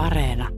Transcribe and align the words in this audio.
Areena. 0.00 0.48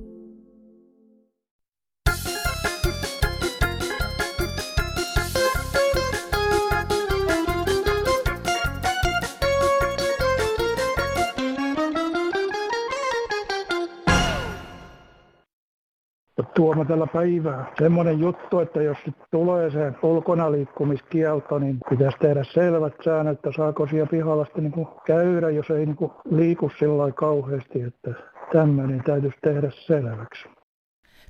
Tuomo 16.55 16.85
tällä 16.85 17.07
päivää. 17.07 17.73
Semmoinen 17.79 18.21
juttu, 18.21 18.59
että 18.59 18.83
jos 18.83 18.99
nyt 19.07 19.15
tulee 19.31 19.71
se 19.71 19.93
ulkona 20.03 20.53
liikkumiskielto, 20.53 21.59
niin 21.59 21.79
pitäisi 21.91 22.19
tehdä 22.19 22.45
selvät 22.45 22.95
säännöt, 23.05 23.35
että 23.35 23.51
saako 23.57 23.87
siellä 23.87 24.07
pihalla 24.11 24.45
sitten 24.45 24.65
niin 24.65 24.89
käydä, 25.07 25.51
jos 25.51 25.71
ei 25.71 25.87
niin 25.87 25.97
liiku 26.31 26.71
sillä 26.79 27.13
kauheasti, 27.13 27.83
että 27.83 28.32
tämmöinen 28.53 29.03
täytyisi 29.07 29.37
tehdä 29.45 29.71
selväksi. 29.87 30.49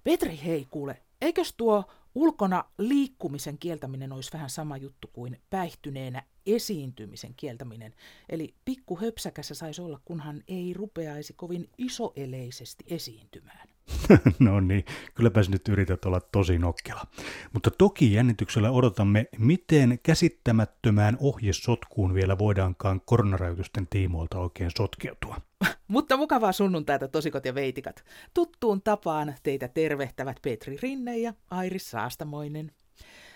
Petri, 0.04 0.40
hei 0.44 0.66
kuule, 0.70 1.02
eikös 1.20 1.54
tuo 1.56 1.84
ulkona 2.14 2.64
liikkumisen 2.78 3.58
kieltäminen 3.58 4.12
olisi 4.12 4.32
vähän 4.32 4.50
sama 4.50 4.76
juttu 4.76 5.08
kuin 5.12 5.40
päihtyneenä 5.50 6.22
esiintymisen 6.46 7.34
kieltäminen. 7.36 7.94
Eli 8.28 8.54
pikku 8.64 8.98
höpsäkässä 9.00 9.54
saisi 9.54 9.82
olla, 9.82 10.00
kunhan 10.04 10.42
ei 10.48 10.74
rupeaisi 10.74 11.32
kovin 11.32 11.68
isoeleisesti 11.78 12.84
esiintymään. 12.88 13.71
no 14.38 14.60
niin, 14.60 14.84
kylläpä 15.14 15.40
nyt 15.48 15.68
yrität 15.68 16.04
olla 16.04 16.20
tosi 16.20 16.58
nokkela. 16.58 17.06
Mutta 17.52 17.70
toki 17.70 18.12
jännityksellä 18.12 18.70
odotamme, 18.70 19.26
miten 19.38 19.98
käsittämättömään 20.02 21.16
ohjesotkuun 21.20 22.14
vielä 22.14 22.38
voidaankaan 22.38 23.00
koronarajoitusten 23.00 23.86
tiimoilta 23.86 24.38
oikein 24.38 24.70
sotkeutua. 24.76 25.36
Mutta 25.88 26.16
mukavaa 26.16 26.52
sunnuntaita 26.52 27.08
tosikot 27.08 27.44
ja 27.44 27.54
veitikat. 27.54 28.04
Tuttuun 28.34 28.82
tapaan 28.82 29.34
teitä 29.42 29.68
tervehtävät 29.68 30.36
Petri 30.42 30.76
Rinne 30.82 31.18
ja 31.18 31.34
Airis 31.50 31.90
Saastamoinen. 31.90 32.72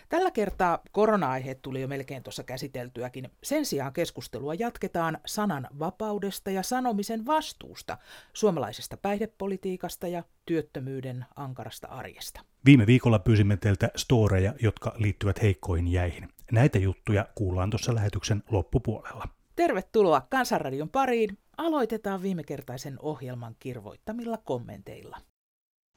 Tällä 0.09 0.31
kertaa 0.31 0.79
korona-aiheet 0.93 1.63
tuli 1.63 1.81
jo 1.81 1.89
melkein 1.89 2.23
tuossa 2.23 2.43
käsiteltyäkin. 2.43 3.31
Sen 3.43 3.67
sijaan 3.67 3.93
keskustelua 3.93 4.55
jatketaan 4.55 5.19
sanan 5.27 5.69
vapaudesta 5.79 6.51
ja 6.51 6.63
sanomisen 6.63 7.27
vastuusta, 7.27 7.99
suomalaisesta 8.33 8.97
päihdepolitiikasta 8.97 10.09
ja 10.09 10.23
työttömyyden 10.47 11.25
ankarasta 11.37 11.89
arjesta. 11.89 12.41
Viime 12.65 12.87
viikolla 12.87 13.19
pyysimme 13.19 13.57
teiltä 13.57 13.91
storeja, 13.97 14.55
jotka 14.63 14.95
liittyvät 14.97 15.43
heikkoihin 15.43 15.89
jäihin. 15.89 16.29
Näitä 16.53 16.79
juttuja 16.79 17.27
kuullaan 17.35 17.71
tuossa 17.71 17.95
lähetyksen 17.95 18.43
loppupuolella. 18.51 19.29
Tervetuloa 19.57 20.21
Kansanradion 20.21 20.89
pariin. 20.89 21.39
Aloitetaan 21.57 22.23
viimekertaisen 22.23 22.97
ohjelman 22.99 23.57
kirvoittamilla 23.59 24.37
kommenteilla. 24.37 25.21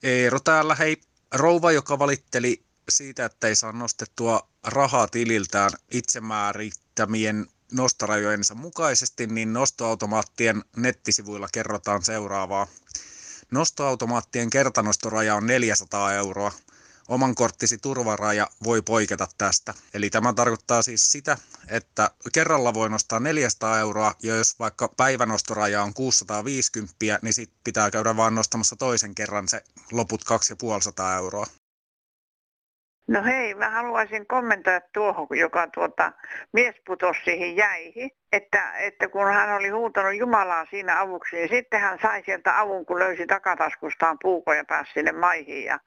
Eero 0.04 0.40
täällä, 0.40 0.76
hei. 0.76 0.98
Rouva, 1.34 1.72
joka 1.72 2.00
valitteli 2.00 2.64
siitä, 2.90 3.26
että 3.26 3.48
ei 3.48 3.56
saa 3.56 3.72
nostettua 3.72 4.50
rahaa 4.64 5.08
tililtään 5.08 5.72
itsemäärittämien 5.92 7.48
nostorajojensa 7.72 8.56
mukaisesti, 8.56 9.28
niin 9.28 9.54
nostoautomaattien 9.54 10.64
nettisivuilla 10.76 11.48
kerrotaan 11.52 12.04
seuraavaa. 12.04 12.68
Nostoautomaattien 13.52 14.50
kertanostoraja 14.50 15.36
on 15.36 15.48
400 15.48 16.14
euroa. 16.14 16.52
Oman 17.08 17.36
korttisi 17.36 17.78
turvaraja 17.78 18.48
voi 18.64 18.82
poiketa 18.82 19.28
tästä. 19.38 19.74
Eli 19.94 20.10
tämä 20.10 20.34
tarkoittaa 20.34 20.82
siis 20.82 21.12
sitä, 21.12 21.38
että 21.68 22.12
kerralla 22.34 22.74
voi 22.74 22.90
nostaa 22.90 23.20
400 23.20 23.80
euroa, 23.80 24.16
ja 24.24 24.36
jos 24.36 24.60
vaikka 24.60 24.88
päivänostoraja 24.98 25.84
on 25.84 25.94
650, 25.94 26.96
niin 27.22 27.34
sitten 27.34 27.60
pitää 27.64 27.92
käydä 27.92 28.18
vaan 28.18 28.36
nostamassa 28.36 28.76
toisen 28.76 29.16
kerran 29.16 29.48
se 29.48 29.64
loput 29.92 30.24
250 30.24 31.18
euroa. 31.18 31.46
No 33.10 33.24
hei, 33.24 33.56
mä 33.56 33.70
haluaisin 33.70 34.28
kommentoida 34.28 34.82
tuohon, 34.94 35.28
joka 35.32 35.68
tuota, 35.68 36.12
mies 36.54 36.76
putosi 36.86 37.20
siihen 37.24 37.56
jäihin, 37.56 38.12
että, 38.32 38.74
että 38.78 39.08
kun 39.08 39.26
hän 39.34 39.56
oli 39.56 39.70
huutanut 39.70 40.16
Jumalaa 40.16 40.66
siinä 40.66 41.02
avuksi, 41.02 41.36
niin 41.36 41.50
sitten 41.50 41.80
hän 41.80 42.00
sai 42.02 42.24
sieltä 42.26 42.60
avun, 42.60 42.86
kun 42.86 43.00
löysi 43.00 43.28
takataskustaan 43.28 44.18
puukon 44.22 44.58
ja 44.58 44.64
pääsi 44.68 44.94
sinne 44.94 45.12
maihin. 45.12 45.66
Ja 45.66 45.80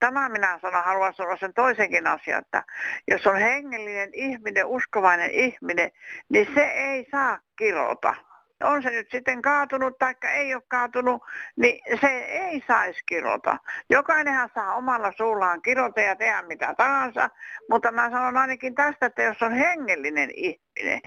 tämä 0.00 0.28
minä 0.28 0.58
sanon, 0.62 0.84
haluan 0.84 1.14
sanoa 1.14 1.36
sen 1.36 1.54
toisenkin 1.54 2.06
asian, 2.06 2.38
että 2.38 2.62
jos 3.08 3.26
on 3.26 3.36
hengellinen 3.36 4.10
ihminen, 4.12 4.66
uskovainen 4.66 5.30
ihminen, 5.30 5.90
niin 6.28 6.48
se 6.54 6.64
ei 6.64 7.06
saa 7.10 7.38
kirota 7.56 8.14
on 8.64 8.82
se 8.82 8.90
nyt 8.90 9.10
sitten 9.10 9.42
kaatunut 9.42 9.98
tai 9.98 10.14
ei 10.34 10.54
ole 10.54 10.62
kaatunut, 10.68 11.22
niin 11.56 11.98
se 12.00 12.08
ei 12.18 12.64
saisi 12.66 13.00
kirota. 13.06 13.56
Jokainenhan 13.90 14.50
saa 14.54 14.74
omalla 14.74 15.12
suullaan 15.12 15.62
kirota 15.62 16.00
ja 16.00 16.16
tehdä 16.16 16.42
mitä 16.42 16.74
tahansa, 16.76 17.30
mutta 17.70 17.92
mä 17.92 18.10
sanon 18.10 18.36
ainakin 18.36 18.74
tästä, 18.74 19.06
että 19.06 19.22
jos 19.22 19.42
on 19.42 19.52
hengellinen 19.52 20.30
ihminen, 20.34 21.00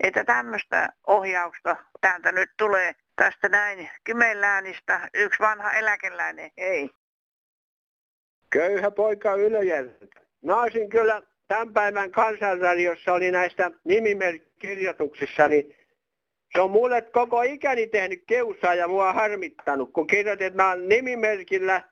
että 0.00 0.24
tämmöistä 0.24 0.88
ohjausta 1.06 1.76
täältä 2.00 2.32
nyt 2.32 2.50
tulee 2.56 2.94
tästä 3.16 3.48
näin 3.48 3.90
Kymenläänistä 4.04 5.08
yksi 5.14 5.40
vanha 5.40 5.72
eläkeläinen, 5.72 6.50
ei. 6.56 6.90
Köyhä 8.50 8.90
poika 8.90 9.34
Ylöjärveltä. 9.34 10.20
Mä 10.44 10.60
olisin 10.60 10.90
kyllä 10.90 11.22
tämän 11.48 11.72
päivän 11.72 12.10
kansanradiossa 12.10 13.12
oli 13.12 13.30
näistä 13.30 13.70
nimimerkkikirjoituksissa, 13.84 15.48
niin 15.48 15.76
se 16.52 16.60
on 16.60 16.70
mulle 16.70 17.02
koko 17.02 17.42
ikäni 17.42 17.86
tehnyt 17.86 18.22
keusaa 18.26 18.74
ja 18.74 18.88
mua 18.88 19.12
harmittanut, 19.12 19.92
kun 19.92 20.06
kirjoitetaan 20.06 20.88
nimimerkillä. 20.88 21.82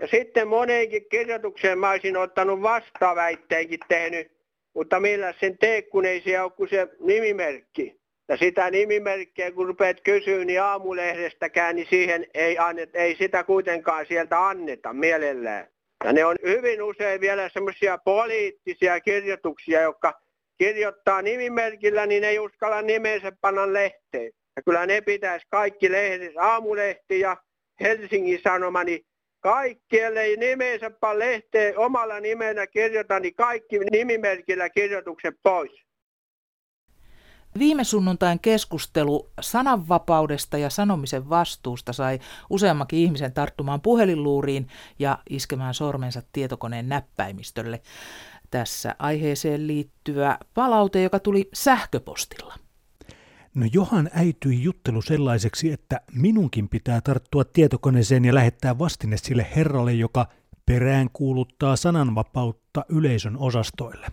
Ja 0.00 0.06
sitten 0.06 0.48
moneenkin 0.48 1.08
kirjoitukseen 1.10 1.78
mä 1.78 1.90
olisin 1.90 2.16
ottanut 2.16 2.62
vastaväitteenkin 2.62 3.80
tehnyt, 3.88 4.32
mutta 4.74 5.00
millä 5.00 5.34
sen 5.40 5.58
tee, 5.58 5.82
kun 5.82 6.04
ei 6.04 6.20
siellä 6.20 6.44
ole 6.44 6.52
kuin 6.52 6.68
se 6.68 6.88
nimimerkki. 7.00 7.98
Ja 8.28 8.36
sitä 8.36 8.70
nimimerkkiä, 8.70 9.52
kun 9.52 9.66
rupeat 9.66 10.00
kysyä, 10.00 10.44
niin 10.44 10.62
aamulehdestäkään, 10.62 11.76
niin 11.76 11.86
siihen 11.90 12.26
ei, 12.34 12.58
annet, 12.58 12.90
ei 12.94 13.16
sitä 13.16 13.44
kuitenkaan 13.44 14.06
sieltä 14.06 14.48
anneta 14.48 14.92
mielellään. 14.92 15.68
Ja 16.04 16.12
ne 16.12 16.24
on 16.24 16.36
hyvin 16.46 16.82
usein 16.82 17.20
vielä 17.20 17.48
semmoisia 17.48 17.98
poliittisia 17.98 19.00
kirjoituksia, 19.00 19.82
jotka 19.82 20.20
kirjoittaa 20.58 21.22
nimimerkillä, 21.22 22.06
niin 22.06 22.24
ei 22.24 22.38
uskalla 22.38 22.82
nimensä 22.82 23.32
panna 23.40 23.72
lehteen. 23.72 24.32
Ja 24.56 24.62
kyllä 24.62 24.86
ne 24.86 25.00
pitäisi 25.00 25.46
kaikki 25.50 25.92
lehdet, 25.92 26.36
aamulehti 26.36 27.20
ja 27.20 27.36
Helsingin 27.80 28.40
Sanoma, 28.42 28.84
niin 28.84 29.00
kaikki, 29.40 30.00
ellei 30.00 30.36
nimensä 30.36 30.90
panna 30.90 31.18
lehteen 31.18 31.78
omalla 31.78 32.20
nimenä 32.20 32.66
kirjoita, 32.66 33.20
niin 33.20 33.34
kaikki 33.34 33.78
nimimerkillä 33.78 34.70
kirjoitukset 34.70 35.34
pois. 35.42 35.88
Viime 37.58 37.84
sunnuntain 37.84 38.40
keskustelu 38.40 39.30
sananvapaudesta 39.40 40.58
ja 40.58 40.70
sanomisen 40.70 41.30
vastuusta 41.30 41.92
sai 41.92 42.18
useammankin 42.50 42.98
ihmisen 42.98 43.32
tarttumaan 43.32 43.80
puhelinluuriin 43.80 44.68
ja 44.98 45.18
iskemään 45.30 45.74
sormensa 45.74 46.22
tietokoneen 46.32 46.88
näppäimistölle 46.88 47.80
tässä 48.50 48.94
aiheeseen 48.98 49.66
liittyvä 49.66 50.38
palaute, 50.54 51.02
joka 51.02 51.18
tuli 51.18 51.48
sähköpostilla. 51.54 52.54
No 53.54 53.66
Johan 53.72 54.10
äityi 54.14 54.62
juttelu 54.62 55.02
sellaiseksi, 55.02 55.72
että 55.72 56.00
minunkin 56.12 56.68
pitää 56.68 57.00
tarttua 57.00 57.44
tietokoneeseen 57.44 58.24
ja 58.24 58.34
lähettää 58.34 58.78
vastine 58.78 59.16
sille 59.16 59.46
herralle, 59.56 59.92
joka 59.92 60.26
perään 60.66 61.10
kuuluttaa 61.12 61.76
sananvapautta 61.76 62.84
yleisön 62.88 63.36
osastoille. 63.36 64.06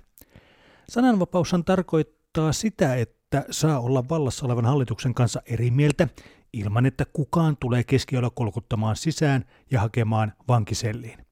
Sananvapaushan 0.89 1.63
tarkoittaa 1.63 2.53
sitä, 2.53 2.95
että 2.95 3.45
saa 3.51 3.79
olla 3.79 4.09
vallassa 4.09 4.45
olevan 4.45 4.65
hallituksen 4.65 5.13
kanssa 5.13 5.41
eri 5.45 5.71
mieltä 5.71 6.07
ilman, 6.53 6.85
että 6.85 7.05
kukaan 7.13 7.57
tulee 7.57 7.83
keskiolla 7.83 8.29
kolkuttamaan 8.29 8.95
sisään 8.95 9.45
ja 9.71 9.79
hakemaan 9.81 10.33
vankiselliin. 10.47 11.24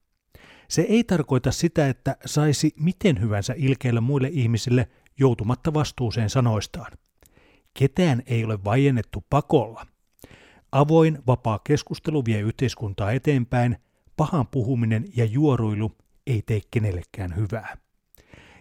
Se 0.68 0.82
ei 0.82 1.04
tarkoita 1.04 1.52
sitä, 1.52 1.88
että 1.88 2.16
saisi 2.26 2.74
miten 2.80 3.20
hyvänsä 3.20 3.54
ilkeillä 3.56 4.00
muille 4.00 4.28
ihmisille 4.32 4.88
joutumatta 5.18 5.74
vastuuseen 5.74 6.30
sanoistaan. 6.30 6.92
Ketään 7.78 8.22
ei 8.26 8.44
ole 8.44 8.64
vajennettu 8.64 9.24
pakolla. 9.30 9.86
Avoin, 10.72 11.18
vapaa 11.26 11.58
keskustelu 11.58 12.24
vie 12.24 12.40
yhteiskuntaa 12.40 13.12
eteenpäin, 13.12 13.76
pahan 14.16 14.46
puhuminen 14.46 15.04
ja 15.16 15.24
juoruilu 15.24 15.92
ei 16.26 16.42
tee 16.42 16.60
kenellekään 16.70 17.36
hyvää. 17.36 17.76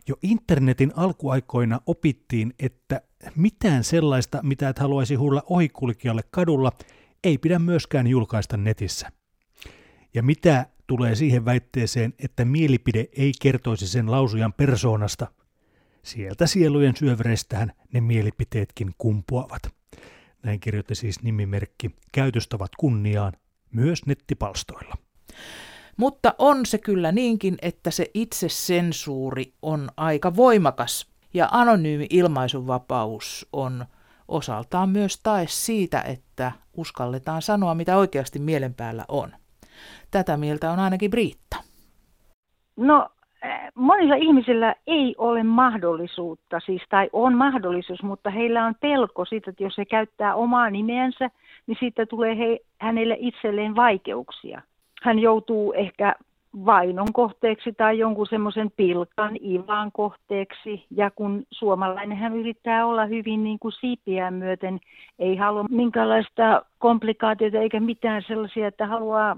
Jo 0.08 0.16
internetin 0.24 0.94
alkuaikoina 0.96 1.80
opittiin, 1.86 2.54
että 2.60 3.02
mitään 3.36 3.84
sellaista, 3.84 4.40
mitä 4.44 4.70
et 4.70 4.80
haluaisi 4.80 5.16
huulla 5.16 5.44
ohikulkijalle 5.50 6.22
kadulla, 6.32 6.72
ei 7.24 7.38
pidä 7.38 7.60
myöskään 7.60 8.08
julkaista 8.08 8.58
netissä. 8.58 9.12
Ja 10.14 10.24
mitä 10.24 10.66
tulee 10.88 11.16
siihen 11.16 11.46
väitteeseen, 11.46 12.14
että 12.20 12.46
mielipide 12.46 13.08
ei 13.18 13.32
kertoisi 13.42 13.88
sen 13.88 14.12
lausujan 14.12 14.54
persoonasta. 14.54 15.28
Sieltä 16.04 16.48
sielujen 16.48 16.96
syövereistään 16.96 17.72
ne 17.94 18.02
mielipiteetkin 18.02 18.92
kumpuavat. 18.98 19.62
Näin 20.44 20.60
kirjoitti 20.60 20.96
siis 20.96 21.22
nimimerkki 21.22 21.92
Käytöstavat 22.12 22.72
kunniaan, 22.78 23.34
myös 23.72 24.06
nettipalstoilla. 24.06 24.96
Mutta 25.98 26.34
on 26.38 26.66
se 26.66 26.78
kyllä 26.78 27.12
niinkin, 27.12 27.58
että 27.62 27.92
se 27.92 28.12
itsesensuuri 28.14 29.54
on 29.62 29.90
aika 29.98 30.36
voimakas 30.36 31.08
ja 31.34 31.48
anonyymi 31.52 32.08
ilmaisunvapaus 32.10 33.48
on 33.54 33.86
osaltaan 34.28 34.90
myös 34.90 35.20
tae 35.24 35.46
siitä, 35.50 36.02
että 36.02 36.52
uskalletaan 36.74 37.42
sanoa, 37.42 37.76
mitä 37.76 37.98
oikeasti 37.98 38.40
mielen 38.40 38.74
päällä 38.74 39.06
on. 39.08 39.32
Tätä 40.12 40.38
mieltä 40.38 40.72
on 40.72 40.80
ainakin 40.80 41.12
Briitta. 41.12 41.58
No 42.78 43.10
monilla 43.76 44.16
ihmisillä 44.16 44.76
ei 44.88 45.16
ole 45.18 45.44
mahdollisuutta, 45.44 46.60
siis 46.60 46.82
tai 46.90 47.10
on 47.14 47.38
mahdollisuus, 47.38 48.04
mutta 48.04 48.30
heillä 48.30 48.66
on 48.66 48.76
pelko 48.82 49.26
siitä, 49.26 49.50
että 49.50 49.64
jos 49.64 49.78
he 49.78 49.86
käyttää 49.86 50.36
omaa 50.36 50.70
nimeänsä, 50.70 51.30
niin 51.68 51.78
siitä 51.80 52.06
tulee 52.06 52.38
he, 52.38 52.60
hänelle 52.80 53.18
itselleen 53.20 53.76
vaikeuksia. 53.76 54.62
Hän 55.04 55.20
joutuu 55.20 55.74
ehkä 55.74 56.16
vainon 56.66 57.14
kohteeksi 57.14 57.74
tai 57.74 58.00
jonkun 58.00 58.28
semmoisen 58.28 58.72
pilkan, 58.76 59.36
ivan 59.36 59.92
kohteeksi. 59.92 60.86
Ja 60.92 61.12
kun 61.12 61.44
suomalainen 61.52 62.18
hän 62.18 62.36
yrittää 62.36 62.86
olla 62.86 63.06
hyvin 63.06 63.44
niin 63.44 63.60
kuin 63.60 63.72
siipiä 63.72 64.32
myöten, 64.32 64.80
ei 65.20 65.36
halua 65.36 65.64
minkälaista 65.70 66.66
komplikaatiota 66.80 67.58
eikä 67.58 67.80
mitään 67.80 68.24
sellaisia, 68.28 68.68
että 68.68 68.88
haluaa 68.88 69.38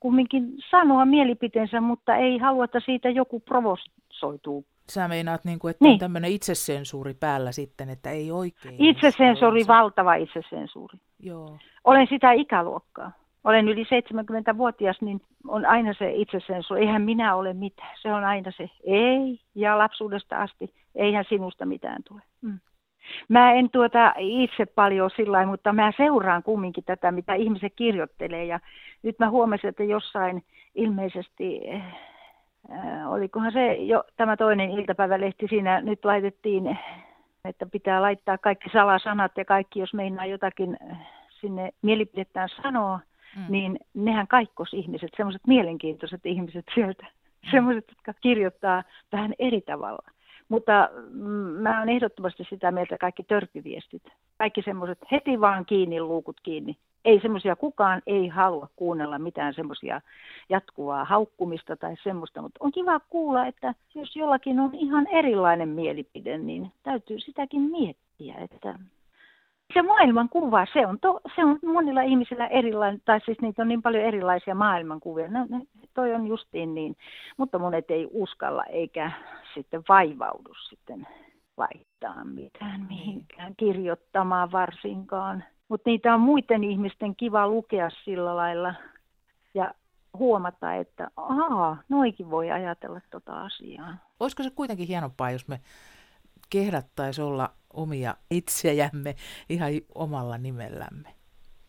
kumminkin 0.00 0.54
sanoa 0.70 1.04
mielipiteensä, 1.04 1.80
mutta 1.80 2.16
ei 2.16 2.38
halua, 2.38 2.64
että 2.64 2.80
siitä 2.80 3.10
joku 3.10 3.40
provosoituu. 3.40 4.64
Sä 4.88 5.08
meinaat, 5.08 5.44
niin 5.44 5.58
kuin, 5.58 5.70
että 5.70 5.84
niin. 5.84 5.92
on 5.92 5.98
tämmöinen 5.98 6.30
itsesensuuri 6.30 7.14
päällä 7.14 7.52
sitten, 7.52 7.90
että 7.90 8.10
ei 8.10 8.32
oikein. 8.32 8.74
Itsesensuuri, 8.78 9.66
valtava 9.68 10.14
itsesensuuri. 10.14 10.98
Joo. 11.20 11.58
Olen 11.84 12.06
sitä 12.10 12.32
ikäluokkaa 12.32 13.12
olen 13.46 13.68
yli 13.68 13.82
70-vuotias, 13.84 15.00
niin 15.00 15.20
on 15.48 15.66
aina 15.66 15.94
se 15.94 16.12
itsesensuuri. 16.12 16.82
Eihän 16.82 17.02
minä 17.02 17.34
ole 17.34 17.52
mitään. 17.54 17.96
Se 18.02 18.12
on 18.12 18.24
aina 18.24 18.50
se 18.56 18.70
ei. 18.84 19.40
Ja 19.54 19.78
lapsuudesta 19.78 20.42
asti 20.42 20.74
eihän 20.94 21.24
sinusta 21.28 21.66
mitään 21.66 22.02
tule. 22.08 22.22
Mm. 22.42 22.58
Mä 23.28 23.52
en 23.52 23.70
tuota 23.70 24.14
itse 24.18 24.66
paljon 24.66 25.10
sillä 25.16 25.46
mutta 25.46 25.72
mä 25.72 25.92
seuraan 25.96 26.42
kumminkin 26.42 26.84
tätä, 26.84 27.12
mitä 27.12 27.34
ihmiset 27.34 27.72
kirjoittelee. 27.76 28.44
Ja 28.44 28.60
nyt 29.02 29.18
mä 29.18 29.30
huomasin, 29.30 29.68
että 29.68 29.84
jossain 29.84 30.42
ilmeisesti, 30.74 31.60
äh, 32.72 33.12
olikohan 33.12 33.52
se 33.52 33.74
jo 33.74 34.04
tämä 34.16 34.36
toinen 34.36 34.70
iltapäivälehti, 34.70 35.46
siinä 35.48 35.80
nyt 35.80 36.04
laitettiin, 36.04 36.78
että 37.44 37.66
pitää 37.66 38.02
laittaa 38.02 38.38
kaikki 38.38 38.70
salasanat 38.72 39.32
ja 39.36 39.44
kaikki, 39.44 39.80
jos 39.80 39.94
meinaa 39.94 40.26
jotakin 40.26 40.76
sinne 41.40 41.70
mielipidettään 41.82 42.48
sanoa, 42.62 43.00
mm. 43.36 43.44
niin 43.48 43.78
nehän 43.94 44.26
kaikkos 44.26 44.74
ihmiset, 44.74 45.10
semmoiset 45.16 45.46
mielenkiintoiset 45.46 46.26
ihmiset 46.26 46.64
sieltä, 46.74 47.02
mm. 47.02 47.50
semmoiset, 47.50 47.84
jotka 47.88 48.14
kirjoittaa 48.20 48.82
vähän 49.12 49.34
eri 49.38 49.60
tavalla. 49.60 50.10
Mutta 50.48 50.90
mm, 51.12 51.22
mä 51.62 51.78
oon 51.78 51.88
ehdottomasti 51.88 52.46
sitä 52.50 52.70
mieltä 52.70 52.98
kaikki 52.98 53.22
törkyviestit. 53.22 54.02
Kaikki 54.38 54.62
semmoiset 54.62 54.98
heti 55.10 55.40
vaan 55.40 55.66
kiinni, 55.66 56.00
luukut 56.00 56.36
kiinni. 56.42 56.76
Ei 57.04 57.20
semmoisia, 57.20 57.56
kukaan 57.56 58.02
ei 58.06 58.28
halua 58.28 58.68
kuunnella 58.76 59.18
mitään 59.18 59.54
semmoisia 59.54 60.00
jatkuvaa 60.48 61.04
haukkumista 61.04 61.76
tai 61.76 61.96
semmoista, 62.02 62.42
mutta 62.42 62.58
on 62.60 62.72
kiva 62.72 63.00
kuulla, 63.00 63.46
että 63.46 63.74
jos 63.94 64.16
jollakin 64.16 64.60
on 64.60 64.74
ihan 64.74 65.06
erilainen 65.06 65.68
mielipide, 65.68 66.38
niin 66.38 66.72
täytyy 66.82 67.20
sitäkin 67.20 67.60
miettiä, 67.60 68.34
että 68.38 68.78
se 69.74 69.82
maailmankuva, 69.82 70.66
se 70.72 70.86
on, 70.86 71.00
to, 71.00 71.20
se 71.34 71.44
on 71.44 71.58
monilla 71.66 72.02
ihmisillä 72.02 72.46
erilainen, 72.46 73.00
tai 73.04 73.20
siis 73.24 73.38
niitä 73.40 73.62
on 73.62 73.68
niin 73.68 73.82
paljon 73.82 74.04
erilaisia 74.04 74.54
maailmankuvia. 74.54 75.28
No, 75.28 75.46
ne, 75.48 75.60
toi 75.94 76.14
on 76.14 76.26
justiin 76.26 76.74
niin, 76.74 76.96
mutta 77.36 77.58
monet 77.58 77.90
ei 77.90 78.08
uskalla 78.10 78.64
eikä 78.64 79.10
sitten 79.54 79.82
vaivaudu 79.88 80.54
sitten 80.68 81.06
laittaa 81.56 82.24
mitään 82.24 82.80
mihinkään, 82.80 83.54
kirjoittamaan 83.56 84.52
varsinkaan. 84.52 85.44
Mutta 85.68 85.90
niitä 85.90 86.14
on 86.14 86.20
muiden 86.20 86.64
ihmisten 86.64 87.16
kiva 87.16 87.48
lukea 87.48 87.90
sillä 88.04 88.36
lailla 88.36 88.74
ja 89.54 89.74
huomata, 90.18 90.74
että 90.74 91.10
ahaa, 91.16 91.76
noikin 91.88 92.30
voi 92.30 92.50
ajatella 92.50 93.00
tota 93.10 93.44
asiaa. 93.44 93.96
Olisiko 94.20 94.42
se 94.42 94.50
kuitenkin 94.50 94.86
hienompaa, 94.86 95.30
jos 95.30 95.48
me 95.48 95.60
kehdattaisi 96.50 97.22
olla 97.22 97.50
omia 97.76 98.14
itseämme 98.30 99.14
ihan 99.48 99.70
omalla 99.94 100.38
nimellämme. 100.38 101.08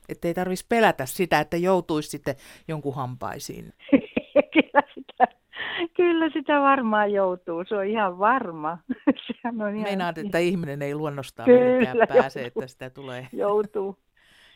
Että 0.10 0.28
ei 0.28 0.34
tarvitsisi 0.34 0.66
pelätä 0.70 1.06
sitä, 1.06 1.40
että 1.40 1.58
joutuisi 1.58 2.10
sitten 2.10 2.36
jonkun 2.68 2.96
hampaisiin. 2.96 3.74
kyllä, 4.54 4.82
sitä, 4.94 5.28
kyllä 5.96 6.30
sitä 6.34 6.62
varmaan 6.62 7.12
joutuu, 7.12 7.64
se 7.68 7.76
on 7.76 7.86
ihan 7.86 8.20
varma. 8.20 8.78
Sehän 9.28 9.62
on 9.62 9.70
ihan... 9.70 9.84
Meinaat, 9.84 10.18
että 10.18 10.38
ihminen 10.38 10.82
ei 10.82 10.96
luonnostaan 10.96 11.46
kyllä, 11.46 12.08
pääse, 12.14 12.42
joutuu. 12.42 12.62
että 12.62 12.68
sitä 12.68 12.90
tulee. 12.90 13.28
Joutuu, 13.34 13.98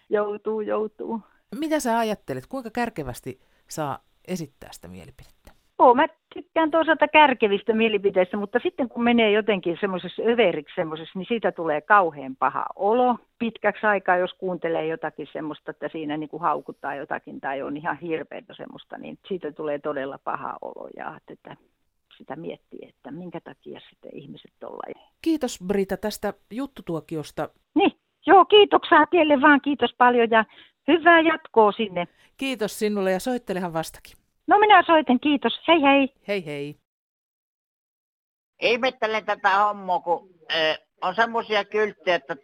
joutuu, 0.10 0.62
joutuu. 0.62 1.22
Mitä 1.56 1.80
sä 1.80 2.00
ajattelet, 2.00 2.48
kuinka 2.48 2.70
kärkevästi 2.70 3.42
saa 3.70 4.00
esittää 4.28 4.70
sitä 4.72 4.88
mielipidettä? 4.88 5.52
Oo, 5.80 5.94
mä 5.94 6.08
tykkään 6.54 6.72
toisaalta 6.72 7.08
kärkevistä 7.08 7.74
mielipiteistä, 7.74 8.38
mutta 8.38 8.60
sitten 8.64 8.90
kun 8.90 9.04
menee 9.04 9.32
jotenkin 9.32 9.78
semmoisessa 9.80 10.22
överiksi 10.22 10.76
semmoisessa, 10.76 11.20
niin 11.20 11.28
siitä 11.28 11.52
tulee 11.52 11.82
kauhean 11.82 12.36
paha 12.36 12.66
olo 12.76 13.16
pitkäksi 13.40 13.86
aikaa, 13.86 14.18
jos 14.18 14.34
kuuntelee 14.34 14.88
jotakin 14.88 15.28
semmoista, 15.34 15.72
että 15.72 15.90
siinä 15.92 16.18
niin 16.18 16.30
kuin 16.30 16.42
haukuttaa 16.42 16.96
jotakin 16.96 17.42
tai 17.42 17.62
on 17.62 17.78
ihan 17.78 17.98
hirveätä 17.98 18.54
semmoista, 18.54 18.98
niin 18.98 19.20
siitä 19.28 19.52
tulee 19.52 19.80
todella 19.80 20.20
paha 20.24 20.58
olo 20.62 20.90
ja 20.98 21.20
että 21.28 21.58
sitä 22.18 22.36
miettii, 22.36 22.88
että 22.90 23.12
minkä 23.12 23.40
takia 23.40 23.80
sitten 23.90 24.12
ihmiset 24.14 24.52
tuolla. 24.60 25.02
Kiitos 25.22 25.60
Brita 25.68 25.98
tästä 25.98 26.34
juttutuokiosta. 26.52 27.50
Niin, 27.76 27.92
joo, 28.26 28.46
kiitoksia 28.46 29.06
teille 29.12 29.42
vaan, 29.42 29.62
kiitos 29.62 29.96
paljon 29.98 30.30
ja 30.30 30.46
hyvää 30.88 31.22
jatkoa 31.22 31.72
sinne. 31.72 32.08
Kiitos 32.38 32.80
sinulle 32.80 33.12
ja 33.12 33.20
soittelehan 33.20 33.74
vastakin. 33.74 34.21
No 34.52 34.60
minä 34.60 34.84
soitin, 34.84 35.20
kiitos. 35.20 35.54
Hei 35.68 35.82
hei. 35.82 36.14
Hei 36.28 36.46
hei. 36.46 36.76
Ihmettelen 38.62 39.26
tätä 39.26 39.50
hommaa, 39.50 40.00
kun 40.00 40.30
äh, 40.52 40.78
on 41.02 41.16
semmoisia 41.16 41.66
kylttejä, 41.66 42.16
että 42.16 42.36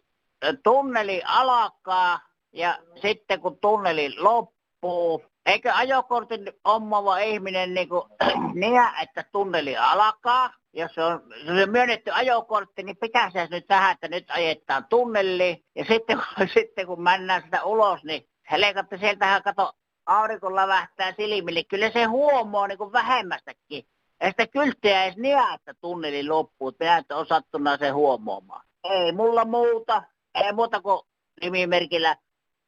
tunneli 0.64 1.22
alkaa 1.26 2.20
ja 2.54 2.78
sitten 3.02 3.42
kun 3.42 3.58
tunneli 3.60 4.16
loppuu, 4.20 5.26
eikö 5.46 5.74
ajokortin 5.74 6.54
ommava 6.64 7.18
ihminen 7.18 7.74
niin 7.74 7.90
kuin, 7.90 8.04
niä, 8.54 8.94
että 9.02 9.24
tunneli 9.32 9.78
alkaa, 9.78 10.54
jos 10.74 10.92
se 10.96 11.04
on, 11.04 11.24
jos 11.46 11.64
on 11.64 11.70
myönnetty 11.70 12.12
ajokortti, 12.14 12.84
niin 12.84 12.98
pitää 12.98 13.32
se 13.32 13.48
nyt 13.52 13.68
tähän, 13.68 13.92
että 13.92 14.08
nyt 14.08 14.32
ajetaan 14.32 14.86
tunneli. 14.90 15.64
Ja 15.76 15.86
sitten, 15.86 16.22
sitten 16.58 16.88
kun 16.88 17.04
mennään 17.04 17.42
sitä 17.42 17.64
ulos, 17.64 18.04
niin 18.04 18.30
helekatte 18.52 18.98
sieltähän 18.98 19.44
kato 19.44 19.74
aurinko 20.08 20.56
lävähtää 20.56 21.14
silmille, 21.18 21.64
kyllä 21.64 21.90
se 21.90 22.04
huomaa 22.04 22.68
niin 22.68 22.78
kuin 22.78 22.92
vähemmästäkin. 22.92 23.88
Ja 24.22 24.28
sitä 24.30 24.48
kylttiä 24.48 25.04
edes 25.04 25.18
niä, 25.18 25.54
että 25.54 25.74
tunneli 25.74 26.28
loppuu. 26.28 26.74
Minä 26.80 26.98
et 26.98 27.12
osattuna 27.12 27.78
se 27.78 27.90
huomaamaan. 27.90 28.66
Ei 28.84 29.12
mulla 29.12 29.46
muuta. 29.46 30.04
Ei 30.36 30.54
muuta 30.54 30.82
kuin 30.82 31.02
nimimerkillä 31.42 32.18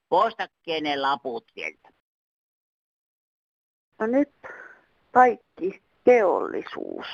poista 0.09 0.47
kenen 0.63 1.01
laput 1.01 1.45
sieltä. 1.53 1.89
No 3.99 4.07
nyt 4.07 4.33
kaikki 5.11 5.81
teollisuus. 6.03 7.07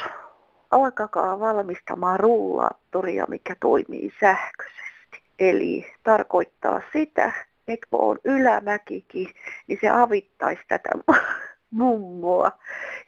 Alkakaa 0.71 1.39
valmistamaan 1.39 2.19
rullaattoria, 2.19 3.25
mikä 3.27 3.55
toimii 3.59 4.13
sähköisesti. 4.19 5.23
Eli 5.39 5.93
tarkoittaa 6.03 6.81
sitä, 6.93 7.33
että 7.67 7.87
on 7.91 8.17
ylämäkikin, 8.23 9.27
niin 9.67 9.79
se 9.81 9.89
avittaisi 9.89 10.61
tätä 10.67 10.89
mummoa, 11.71 12.51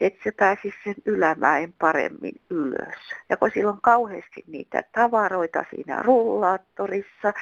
että 0.01 0.19
se 0.23 0.31
pääsisi 0.31 0.77
sen 0.83 0.95
ylämäen 1.05 1.73
paremmin 1.79 2.41
ylös. 2.49 2.95
Ja 3.29 3.37
kun 3.37 3.51
sillä 3.53 3.71
on 3.71 3.81
kauheasti 3.81 4.43
niitä 4.47 4.83
tavaroita 4.91 5.65
siinä 5.75 6.01
rullaattorissa, 6.01 7.33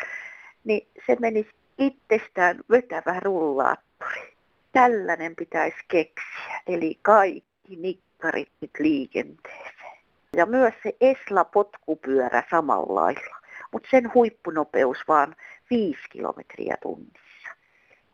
niin 0.63 0.87
se 1.05 1.17
menisi 1.19 1.49
itsestään 1.77 2.59
vetävä 2.69 3.19
rullaattori. 3.19 4.35
Tällainen 4.71 5.35
pitäisi 5.35 5.77
keksiä, 5.87 6.61
eli 6.67 6.99
kaikki 7.01 7.75
nikkarit 7.75 8.51
nyt 8.61 8.71
liikenteeseen. 8.79 9.97
Ja 10.35 10.45
myös 10.45 10.73
se 10.83 10.95
Esla-potkupyörä 11.01 12.43
samalla 12.49 12.95
lailla, 12.95 13.35
mutta 13.71 13.89
sen 13.91 14.13
huippunopeus 14.13 14.97
vaan 15.07 15.35
5 15.69 15.97
kilometriä 16.11 16.77
tunnissa. 16.81 17.49